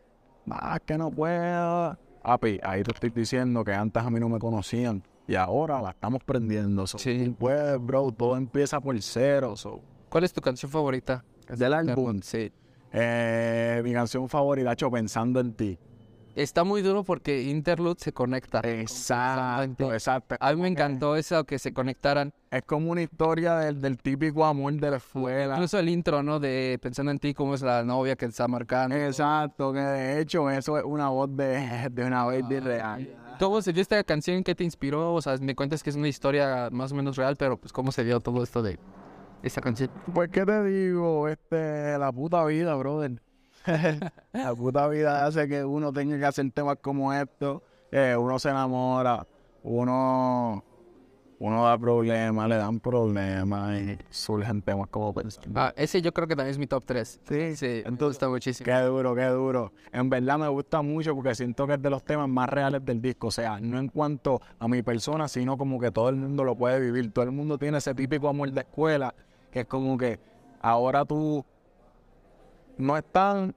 más 0.46 0.80
que 0.80 0.98
no 0.98 1.10
puedo. 1.10 1.96
Api, 2.22 2.60
ahí 2.62 2.82
te 2.82 2.92
estoy 2.92 3.10
diciendo 3.10 3.64
que 3.64 3.72
antes 3.72 4.02
a 4.02 4.10
mí 4.10 4.20
no 4.20 4.28
me 4.28 4.38
conocían 4.38 5.02
y 5.26 5.34
ahora 5.34 5.80
la 5.80 5.90
estamos 5.90 6.22
prendiendo. 6.24 6.86
So, 6.86 6.98
Sí. 6.98 7.34
Pues, 7.38 7.80
bro, 7.80 8.12
todo 8.12 8.36
empieza 8.36 8.80
por 8.80 9.00
cero. 9.00 9.56
So. 9.56 9.80
¿Cuál 10.08 10.24
es 10.24 10.32
tu 10.32 10.40
canción 10.40 10.70
favorita? 10.70 11.24
Del 11.48 11.72
álbum, 11.74 12.20
Sí. 12.22 12.52
eh, 12.92 13.80
mi 13.84 13.92
canción 13.92 14.28
favorita, 14.28 14.76
Cho, 14.76 14.90
Pensando 14.90 15.40
en 15.40 15.52
ti. 15.54 15.78
Está 16.34 16.64
muy 16.64 16.80
duro 16.80 17.04
porque 17.04 17.42
Interlude 17.42 17.96
se 17.98 18.12
conecta. 18.12 18.60
Exacto, 18.64 19.92
exacto. 19.92 20.36
A 20.40 20.54
mí 20.54 20.62
me 20.62 20.68
encantó 20.68 21.14
eso, 21.16 21.44
que 21.44 21.58
se 21.58 21.74
conectaran. 21.74 22.32
Es 22.50 22.62
como 22.62 22.90
una 22.90 23.02
historia 23.02 23.56
del, 23.56 23.80
del 23.80 23.98
típico 23.98 24.44
amor 24.44 24.72
de 24.74 24.90
la 24.90 24.96
escuela. 24.96 25.54
Incluso 25.54 25.78
el 25.78 25.88
intro, 25.88 26.22
¿no? 26.22 26.40
De 26.40 26.78
Pensando 26.80 27.10
en 27.10 27.18
ti, 27.18 27.34
cómo 27.34 27.54
es 27.54 27.62
la 27.62 27.84
novia 27.84 28.16
que 28.16 28.24
está 28.24 28.48
marcando. 28.48 28.96
Exacto, 28.96 29.72
que 29.72 29.80
de 29.80 30.20
hecho 30.20 30.48
eso 30.50 30.78
es 30.78 30.84
una 30.84 31.10
voz 31.10 31.36
de, 31.36 31.88
de 31.92 32.04
una 32.04 32.24
baby 32.24 32.60
real. 32.60 33.08
¿Cómo 33.38 33.60
se 33.60 33.72
dio 33.72 33.82
esta 33.82 34.02
canción? 34.04 34.42
¿Qué 34.42 34.54
te 34.54 34.64
inspiró? 34.64 35.14
O 35.14 35.20
sea, 35.20 35.36
me 35.38 35.54
cuentas 35.54 35.82
que 35.82 35.90
es 35.90 35.96
una 35.96 36.08
historia 36.08 36.68
más 36.70 36.92
o 36.92 36.94
menos 36.94 37.16
real, 37.16 37.36
pero 37.36 37.56
pues 37.58 37.72
¿cómo 37.72 37.92
se 37.92 38.04
dio 38.04 38.20
todo 38.20 38.42
esto 38.42 38.62
de 38.62 38.78
esta 39.42 39.60
canción? 39.60 39.90
Pues, 40.14 40.30
¿qué 40.30 40.46
te 40.46 40.64
digo? 40.64 41.28
Este, 41.28 41.98
la 41.98 42.12
puta 42.12 42.44
vida, 42.44 42.74
brother. 42.74 43.20
La 44.32 44.54
puta 44.54 44.88
vida 44.88 45.26
hace 45.26 45.48
que 45.48 45.64
uno 45.64 45.92
tenga 45.92 46.18
que 46.18 46.24
hacer 46.26 46.50
temas 46.52 46.78
como 46.80 47.12
estos. 47.12 47.62
Eh, 47.90 48.16
uno 48.18 48.38
se 48.38 48.48
enamora, 48.48 49.26
uno, 49.62 50.64
uno 51.38 51.64
da 51.64 51.76
problemas, 51.76 52.48
le 52.48 52.56
dan 52.56 52.80
problemas 52.80 53.80
y 53.80 53.98
surgen 54.10 54.62
temas 54.62 54.88
como. 54.88 55.12
Ah, 55.54 55.72
ese 55.76 56.00
yo 56.00 56.12
creo 56.12 56.26
que 56.26 56.34
también 56.34 56.52
es 56.52 56.58
mi 56.58 56.66
top 56.66 56.84
3. 56.86 57.20
Sí, 57.28 57.56
Sí, 57.56 57.66
me 57.66 57.78
entonces, 57.80 58.16
gusta 58.16 58.28
muchísimo. 58.28 58.64
Qué 58.64 58.80
duro, 58.80 59.14
qué 59.14 59.26
duro. 59.26 59.72
En 59.92 60.08
verdad 60.08 60.38
me 60.38 60.48
gusta 60.48 60.80
mucho 60.82 61.14
porque 61.14 61.34
siento 61.34 61.66
que 61.66 61.74
es 61.74 61.82
de 61.82 61.90
los 61.90 62.02
temas 62.02 62.28
más 62.28 62.48
reales 62.48 62.84
del 62.84 63.02
disco. 63.02 63.26
O 63.26 63.32
sea, 63.32 63.60
no 63.60 63.78
en 63.78 63.88
cuanto 63.88 64.40
a 64.58 64.68
mi 64.68 64.82
persona, 64.82 65.28
sino 65.28 65.58
como 65.58 65.78
que 65.78 65.90
todo 65.90 66.08
el 66.08 66.16
mundo 66.16 66.44
lo 66.44 66.54
puede 66.56 66.80
vivir. 66.80 67.12
Todo 67.12 67.24
el 67.26 67.32
mundo 67.32 67.58
tiene 67.58 67.78
ese 67.78 67.94
típico 67.94 68.28
amor 68.28 68.50
de 68.52 68.60
escuela, 68.62 69.14
que 69.50 69.60
es 69.60 69.66
como 69.66 69.98
que 69.98 70.18
ahora 70.62 71.04
tú 71.04 71.44
no 72.82 72.96
estás... 72.96 73.50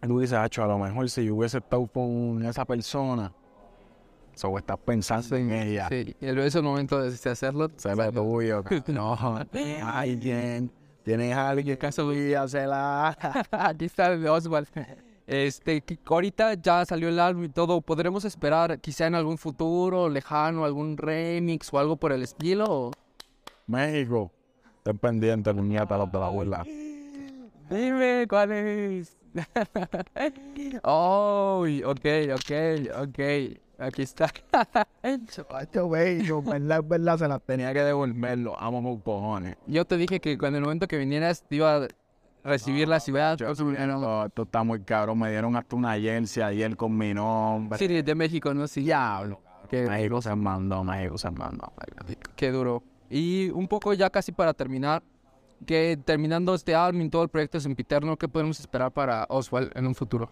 Tú 0.00 0.20
dices, 0.20 0.38
Hacho, 0.38 0.62
a 0.62 0.66
lo 0.66 0.78
mejor 0.78 1.08
si 1.10 1.24
yo 1.24 1.34
hubiese 1.34 1.58
estado 1.58 1.86
con 1.86 2.44
esa 2.44 2.64
persona, 2.64 3.32
o 4.44 4.58
estás 4.58 4.76
pensando 4.78 5.36
en 5.36 5.50
ella. 5.50 5.88
Sí, 5.88 6.14
y 6.20 6.26
luego 6.26 6.42
es 6.42 6.54
el 6.54 6.62
momento 6.62 7.00
de 7.00 7.30
hacerlo. 7.30 7.70
Se 7.76 7.94
ve 7.94 8.12
tuyo. 8.12 8.62
No, 8.88 9.16
alguien. 9.82 10.70
Tienes 11.02 11.34
a 11.34 11.50
alguien 11.50 11.76
que 11.76 11.92
subía, 11.92 12.48
se 12.48 12.66
la... 12.66 13.16
Aquí 13.50 13.84
está 13.84 14.12
el 14.12 14.22
de 14.22 14.28
Oswald. 14.28 14.66
Este, 15.26 15.82
ahorita 16.04 16.54
ya 16.54 16.84
salió 16.84 17.08
el 17.08 17.20
álbum 17.20 17.44
y 17.44 17.48
todo. 17.48 17.80
¿Podremos 17.80 18.24
esperar 18.24 18.80
quizá 18.80 19.06
en 19.06 19.14
algún 19.14 19.38
futuro 19.38 20.08
lejano 20.08 20.64
algún 20.64 20.96
remix 20.96 21.72
o 21.72 21.78
algo 21.78 21.96
por 21.96 22.12
el 22.12 22.22
estilo? 22.22 22.90
México. 23.66 24.32
Estén 24.78 24.98
pendientes, 24.98 25.54
niñata, 25.54 25.96
los 25.96 26.10
de 26.10 26.18
la 26.18 26.26
abuela. 26.26 26.64
Dime 27.68 28.26
cuál 28.28 28.52
es. 28.52 29.16
oh, 30.82 31.66
ok, 31.84 32.06
ok, 32.34 32.52
ok. 33.02 33.18
Aquí 33.78 34.02
está. 34.02 34.32
Chacho, 35.26 35.88
bello, 35.90 36.42
verdad, 36.42 36.80
es 36.80 36.88
verdad, 36.88 37.18
se 37.18 37.28
las 37.28 37.42
tenía 37.42 37.74
que 37.74 37.80
devolver, 37.80 38.38
lo 38.38 38.58
amo 38.58 38.82
con 38.82 39.00
cojones. 39.00 39.56
Yo 39.66 39.84
te 39.84 39.96
dije 39.98 40.20
que 40.20 40.38
cuando 40.38 40.58
el 40.58 40.64
momento 40.64 40.86
que 40.86 40.96
vinieras 40.96 41.42
te 41.42 41.56
iba 41.56 41.76
a 41.76 41.88
recibir 42.42 42.88
la 42.88 43.00
ciudad. 43.00 43.36
Yo, 43.36 43.52
no, 43.54 44.26
esto 44.26 44.42
está 44.42 44.62
muy 44.62 44.80
cabrón, 44.80 45.18
me 45.18 45.30
dieron 45.30 45.56
hasta 45.56 45.76
una 45.76 45.98
jersey 45.98 46.42
ayer 46.42 46.76
con 46.76 46.96
mi 46.96 47.12
nombre. 47.12 47.78
Sí, 47.78 47.86
de 47.86 48.14
México, 48.14 48.54
¿no? 48.54 48.66
Sí. 48.66 48.82
Diablo. 48.82 49.40
Qué, 49.68 49.86
México 49.86 50.22
se 50.22 50.34
mandó, 50.34 50.82
México 50.84 51.18
se 51.18 51.30
mandó. 51.30 51.72
qué 52.36 52.50
duro. 52.50 52.82
Y 53.10 53.50
un 53.50 53.68
poco 53.68 53.92
ya 53.92 54.08
casi 54.10 54.32
para 54.32 54.54
terminar, 54.54 55.02
que 55.64 55.98
terminando 56.04 56.54
este 56.54 56.74
álbum 56.74 57.02
y 57.02 57.08
todo 57.08 57.22
el 57.22 57.28
proyecto 57.28 57.58
Sempiterno, 57.60 58.16
¿qué 58.16 58.28
podemos 58.28 58.60
esperar 58.60 58.92
para 58.92 59.26
Oswald 59.28 59.70
en 59.74 59.86
un 59.86 59.94
futuro? 59.94 60.30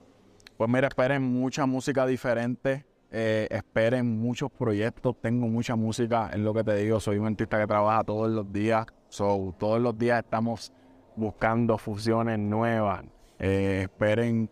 Pues 0.56 0.70
mira, 0.70 0.88
esperen 0.88 1.22
mucha 1.22 1.66
música 1.66 2.06
diferente, 2.06 2.84
eh, 3.10 3.48
esperen 3.50 4.18
muchos 4.18 4.50
proyectos, 4.50 5.16
tengo 5.20 5.46
mucha 5.48 5.74
música, 5.76 6.30
es 6.32 6.38
lo 6.38 6.52
que 6.54 6.62
te 6.62 6.76
digo, 6.76 7.00
soy 7.00 7.18
un 7.18 7.26
artista 7.26 7.58
que 7.60 7.66
trabaja 7.66 8.04
todos 8.04 8.30
los 8.30 8.52
días, 8.52 8.86
so, 9.08 9.54
todos 9.58 9.80
los 9.80 9.96
días 9.98 10.22
estamos 10.22 10.72
buscando 11.16 11.78
fusiones 11.78 12.38
nuevas, 12.38 13.04
eh, 13.38 13.80
esperen 13.84 14.48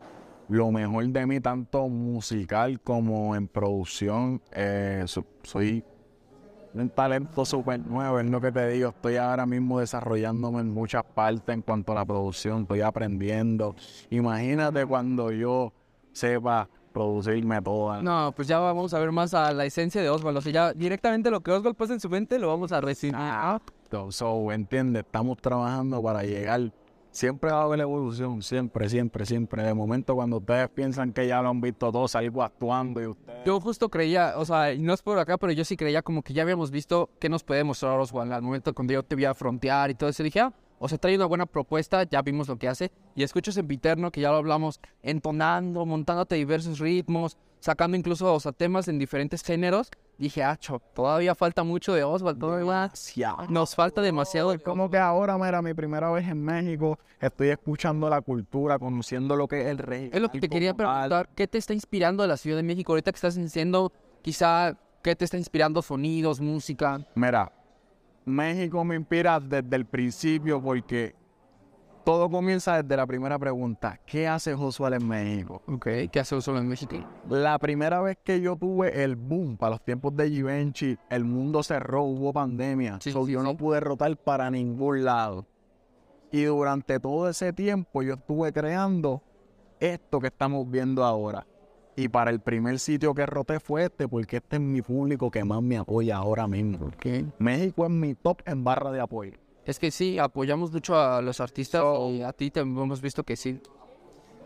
lo 0.48 0.70
mejor 0.72 1.06
de 1.08 1.26
mí, 1.26 1.40
tanto 1.40 1.88
musical 1.88 2.80
como 2.80 3.34
en 3.36 3.46
producción, 3.48 4.42
eh, 4.52 5.04
so- 5.06 5.26
soy 5.44 5.84
un 6.74 6.88
talento 6.90 7.44
súper 7.44 7.80
nuevo, 7.80 8.18
es 8.20 8.26
lo 8.26 8.40
que 8.40 8.52
te 8.52 8.68
digo, 8.68 8.90
estoy 8.90 9.16
ahora 9.16 9.46
mismo 9.46 9.80
desarrollándome 9.80 10.60
en 10.60 10.70
muchas 10.70 11.04
partes 11.04 11.54
en 11.54 11.62
cuanto 11.62 11.92
a 11.92 11.96
la 11.96 12.04
producción, 12.04 12.62
estoy 12.62 12.80
aprendiendo. 12.80 13.74
Imagínate 14.10 14.86
cuando 14.86 15.30
yo 15.30 15.72
sepa 16.12 16.68
producirme 16.92 17.60
toda. 17.62 18.02
No, 18.02 18.32
pues 18.36 18.46
ya 18.48 18.58
vamos 18.58 18.92
a 18.94 18.98
ver 18.98 19.12
más 19.12 19.34
a 19.34 19.52
la 19.52 19.64
esencia 19.64 20.02
de 20.02 20.10
Oswald. 20.10 20.36
O 20.36 20.40
sea, 20.40 20.52
ya 20.52 20.72
directamente 20.72 21.30
lo 21.30 21.40
que 21.40 21.50
Oswald 21.50 21.76
pasa 21.76 21.94
en 21.94 22.00
su 22.00 22.08
mente 22.08 22.38
lo 22.38 22.48
vamos 22.48 22.70
a 22.72 22.80
recibir. 22.80 23.16
So, 23.90 24.12
so, 24.12 24.52
entiende, 24.52 25.00
estamos 25.00 25.38
trabajando 25.38 26.02
para 26.02 26.22
llegar. 26.22 26.70
Siempre 27.12 27.50
va 27.52 27.60
a 27.60 27.64
haber 27.64 27.80
evolución, 27.80 28.40
siempre, 28.40 28.88
siempre, 28.88 29.26
siempre. 29.26 29.62
De 29.62 29.74
momento, 29.74 30.14
cuando 30.14 30.38
ustedes 30.38 30.70
piensan 30.70 31.12
que 31.12 31.26
ya 31.26 31.42
lo 31.42 31.50
han 31.50 31.60
visto 31.60 31.92
todo, 31.92 32.08
salgo 32.08 32.42
actuando 32.42 33.02
y 33.02 33.06
ustedes. 33.06 33.44
Yo 33.44 33.60
justo 33.60 33.90
creía, 33.90 34.32
o 34.38 34.46
sea, 34.46 34.74
no 34.78 34.94
es 34.94 35.02
por 35.02 35.18
acá, 35.18 35.36
pero 35.36 35.52
yo 35.52 35.62
sí 35.62 35.76
creía 35.76 36.00
como 36.00 36.22
que 36.22 36.32
ya 36.32 36.42
habíamos 36.42 36.70
visto 36.70 37.10
qué 37.18 37.28
nos 37.28 37.44
puede 37.44 37.64
mostrar 37.64 38.00
Oswald 38.00 38.32
al 38.32 38.40
momento 38.40 38.72
cuando 38.72 38.94
yo 38.94 39.02
te 39.02 39.14
vi 39.14 39.26
a 39.26 39.34
y 39.90 39.94
todo 39.94 40.08
eso. 40.08 40.22
Dije, 40.22 40.40
ah, 40.40 40.54
o 40.78 40.88
sea, 40.88 40.96
trae 40.96 41.14
una 41.14 41.26
buena 41.26 41.44
propuesta, 41.44 42.04
ya 42.04 42.22
vimos 42.22 42.48
lo 42.48 42.56
que 42.56 42.66
hace. 42.66 42.90
Y 43.14 43.24
escucho 43.24 43.52
Sempiterno, 43.52 44.10
que 44.10 44.22
ya 44.22 44.30
lo 44.30 44.38
hablamos, 44.38 44.80
entonando, 45.02 45.84
montándote 45.84 46.36
diversos 46.36 46.78
ritmos, 46.78 47.36
sacando 47.62 47.96
incluso, 47.96 48.34
o 48.34 48.40
sea, 48.40 48.50
temas 48.52 48.88
en 48.88 48.98
diferentes 48.98 49.42
géneros. 49.42 49.88
Dije, 50.18 50.42
ah, 50.42 50.58
todavía 50.94 51.34
falta 51.34 51.62
mucho 51.62 51.94
de 51.94 52.02
Oswald, 52.02 52.38
todavía 52.38 52.64
Demasiado. 52.64 53.46
nos 53.48 53.74
falta 53.74 54.02
demasiado. 54.02 54.50
de 54.50 54.58
Como 54.58 54.90
que 54.90 54.98
ahora, 54.98 55.38
mira, 55.38 55.62
mi 55.62 55.72
primera 55.72 56.10
vez 56.10 56.26
en 56.28 56.42
México, 56.42 56.98
estoy 57.20 57.48
escuchando 57.48 58.08
la 58.10 58.20
cultura, 58.20 58.78
conociendo 58.78 59.36
lo 59.36 59.46
que 59.46 59.60
es 59.62 59.66
el 59.68 59.78
rey. 59.78 60.10
Es 60.12 60.20
lo 60.20 60.28
que 60.28 60.40
te 60.40 60.48
quería 60.48 60.74
preguntar, 60.74 61.28
¿qué 61.34 61.46
te 61.46 61.58
está 61.58 61.72
inspirando 61.72 62.22
de 62.22 62.28
la 62.28 62.36
Ciudad 62.36 62.56
de 62.56 62.64
México 62.64 62.92
ahorita 62.92 63.12
que 63.12 63.16
estás 63.16 63.38
haciendo? 63.38 63.92
Quizá, 64.22 64.76
¿qué 65.02 65.14
te 65.14 65.24
está 65.24 65.38
inspirando? 65.38 65.82
Sonidos, 65.82 66.40
música. 66.40 67.00
Mira, 67.14 67.52
México 68.24 68.84
me 68.84 68.96
inspira 68.96 69.38
desde 69.38 69.76
el 69.76 69.86
principio 69.86 70.60
porque 70.60 71.14
todo 72.04 72.28
comienza 72.28 72.82
desde 72.82 72.96
la 72.96 73.06
primera 73.06 73.38
pregunta. 73.38 74.00
¿Qué 74.06 74.26
hace 74.26 74.54
Josué 74.54 74.96
en 74.96 75.06
México? 75.06 75.62
Ok, 75.66 75.86
¿qué 76.10 76.20
hace 76.20 76.40
solo 76.40 76.58
en 76.58 76.68
México? 76.68 76.96
La 77.28 77.58
primera 77.58 78.00
vez 78.00 78.18
que 78.22 78.40
yo 78.40 78.56
tuve 78.56 79.04
el 79.04 79.16
boom 79.16 79.56
para 79.56 79.70
los 79.70 79.84
tiempos 79.84 80.16
de 80.16 80.30
Givenchy, 80.30 80.98
el 81.10 81.24
mundo 81.24 81.62
cerró, 81.62 82.02
hubo 82.02 82.32
pandemia. 82.32 82.98
Sí, 83.00 83.12
so 83.12 83.24
sí, 83.26 83.32
yo 83.32 83.40
sí. 83.40 83.46
no 83.46 83.56
pude 83.56 83.80
rotar 83.80 84.16
para 84.16 84.50
ningún 84.50 85.04
lado. 85.04 85.46
Y 86.30 86.44
durante 86.44 86.98
todo 86.98 87.28
ese 87.28 87.52
tiempo 87.52 88.02
yo 88.02 88.14
estuve 88.14 88.52
creando 88.52 89.22
esto 89.80 90.20
que 90.20 90.28
estamos 90.28 90.68
viendo 90.70 91.04
ahora. 91.04 91.46
Y 91.94 92.08
para 92.08 92.30
el 92.30 92.40
primer 92.40 92.78
sitio 92.78 93.14
que 93.14 93.26
roté 93.26 93.60
fue 93.60 93.84
este, 93.84 94.08
porque 94.08 94.38
este 94.38 94.56
es 94.56 94.62
mi 94.62 94.80
público 94.80 95.30
que 95.30 95.44
más 95.44 95.62
me 95.62 95.76
apoya 95.76 96.16
ahora 96.16 96.46
mismo. 96.46 96.90
México 97.38 97.84
es 97.84 97.90
mi 97.90 98.14
top 98.14 98.40
en 98.46 98.64
barra 98.64 98.90
de 98.90 99.00
apoyo. 99.00 99.41
Es 99.64 99.78
que 99.78 99.90
sí, 99.90 100.18
apoyamos 100.18 100.72
mucho 100.72 100.98
a 100.98 101.22
los 101.22 101.40
artistas 101.40 101.80
So- 101.82 102.10
y 102.10 102.22
a 102.22 102.32
ti 102.32 102.50
te 102.50 102.60
hemos 102.60 103.00
visto 103.00 103.22
que 103.22 103.36
sí. 103.36 103.60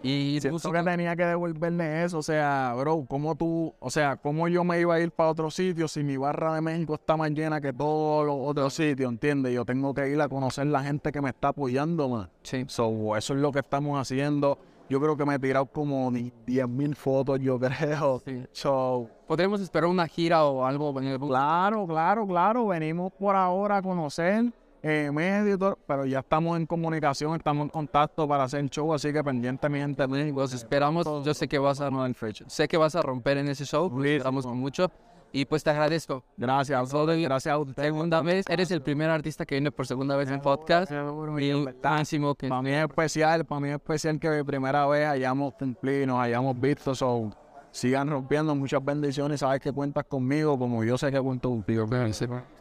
Y 0.02 0.38
Siento 0.40 0.56
música- 0.56 0.84
que 0.84 0.90
tenía 0.90 1.16
que 1.16 1.24
devolverle 1.24 2.04
eso, 2.04 2.18
o 2.18 2.22
sea, 2.22 2.74
bro, 2.76 3.06
¿cómo 3.08 3.34
tú, 3.34 3.74
o 3.80 3.90
sea, 3.90 4.16
cómo 4.16 4.46
yo 4.46 4.62
me 4.62 4.78
iba 4.78 4.94
a 4.94 5.00
ir 5.00 5.10
para 5.10 5.30
otro 5.30 5.50
sitio 5.50 5.88
si 5.88 6.04
mi 6.04 6.16
barra 6.18 6.54
de 6.54 6.60
México 6.60 6.94
está 6.94 7.16
más 7.16 7.30
llena 7.30 7.60
que 7.60 7.72
todos 7.72 8.26
los 8.26 8.36
otros 8.38 8.74
sitios, 8.74 9.10
¿entiendes? 9.10 9.54
Yo 9.54 9.64
tengo 9.64 9.94
que 9.94 10.08
ir 10.08 10.20
a 10.20 10.28
conocer 10.28 10.66
la 10.66 10.82
gente 10.84 11.10
que 11.10 11.20
me 11.22 11.30
está 11.30 11.48
apoyando, 11.48 12.08
man. 12.08 12.28
Sí. 12.42 12.64
So, 12.68 13.16
eso 13.16 13.34
es 13.34 13.40
lo 13.40 13.50
que 13.50 13.60
estamos 13.60 13.98
haciendo. 13.98 14.58
Yo 14.88 15.00
creo 15.00 15.16
que 15.16 15.24
me 15.24 15.34
he 15.34 15.38
tirado 15.40 15.66
como 15.66 16.12
10 16.12 16.68
mil 16.68 16.94
fotos, 16.94 17.40
yo 17.40 17.58
creo. 17.58 18.22
Sí. 18.24 18.44
So, 18.52 19.08
¿Podríamos 19.26 19.60
esperar 19.60 19.88
una 19.90 20.06
gira 20.06 20.44
o 20.44 20.64
algo 20.64 21.00
en 21.00 21.06
el 21.08 21.18
claro, 21.18 21.84
claro, 21.86 22.26
claro, 22.28 22.66
venimos 22.68 23.12
por 23.14 23.34
ahora 23.34 23.78
a 23.78 23.82
conocer 23.82 24.52
eh, 24.82 25.10
medio 25.12 25.58
todo, 25.58 25.78
pero 25.86 26.06
ya 26.06 26.20
estamos 26.20 26.56
en 26.56 26.66
comunicación, 26.66 27.34
estamos 27.36 27.64
en 27.64 27.70
contacto 27.70 28.26
para 28.28 28.44
hacer 28.44 28.64
show, 28.70 28.92
así 28.94 29.12
que 29.12 29.22
pendiente 29.22 29.68
mi 29.68 29.78
gente 29.78 30.02
de 30.02 30.08
México. 30.08 30.36
Pues 30.36 30.52
esperamos, 30.52 31.06
yo 31.24 31.34
sé 31.34 31.48
que 31.48 31.58
vas 31.58 31.80
a 31.80 31.90
no 31.90 32.06
sé 32.46 32.68
que 32.68 32.76
vas 32.76 32.94
a 32.94 33.02
romper 33.02 33.38
en 33.38 33.48
ese 33.48 33.64
show, 33.64 33.90
lo 33.90 34.04
esperamos 34.04 34.46
mucho 34.46 34.90
y 35.32 35.44
pues 35.44 35.62
te 35.62 35.70
agradezco. 35.70 36.24
Gracias, 36.36 36.92
gracias 36.92 37.52
a 37.52 37.58
usted. 37.58 37.82
Segunda 37.82 38.22
vez, 38.22 38.46
eres 38.48 38.70
el 38.70 38.80
primer 38.80 39.10
artista 39.10 39.44
que 39.44 39.56
viene 39.56 39.70
por 39.70 39.86
segunda 39.86 40.16
vez 40.16 40.30
en 40.30 40.40
podcast 40.40 40.90
y 40.90 41.52
máximo 41.82 42.34
que 42.34 42.48
Para 42.48 42.62
mí 42.62 42.70
es 42.70 42.84
especial, 42.88 43.44
para 43.44 43.60
mí 43.60 43.68
es 43.68 43.74
especial 43.74 44.18
que 44.18 44.30
de 44.30 44.44
primera 44.44 44.86
vez 44.86 45.06
hayamos 45.06 45.54
cumplido 45.54 46.06
nos 46.06 46.20
hayamos 46.20 46.58
visto. 46.58 46.94
So, 46.94 47.32
sigan 47.76 48.08
rompiendo 48.08 48.54
muchas 48.54 48.82
bendiciones. 48.82 49.40
Sabes 49.40 49.60
que 49.60 49.70
cuentas 49.70 50.04
conmigo, 50.06 50.58
como 50.58 50.82
yo 50.82 50.96
sé 50.96 51.12
que 51.12 51.20
cuento 51.20 51.50
contigo. 51.50 51.86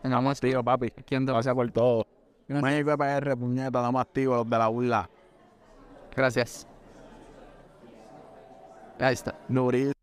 tengamos 0.01 0.39
Tío, 0.41 0.63
papi. 0.63 0.91
¿Quién 0.91 1.25
da- 1.25 1.33
Gracias 1.33 1.55
por 1.55 1.71
todo. 1.71 2.05
México 2.47 2.91
EPR, 2.91 3.35
puñeta, 3.37 3.81
damos 3.81 4.01
activo 4.01 4.35
los 4.35 4.49
de 4.49 4.57
la 4.57 4.67
burla. 4.67 5.09
Gracias. 6.15 6.67
Ahí 8.99 9.13
está. 9.13 9.35
Nuris. 9.47 9.93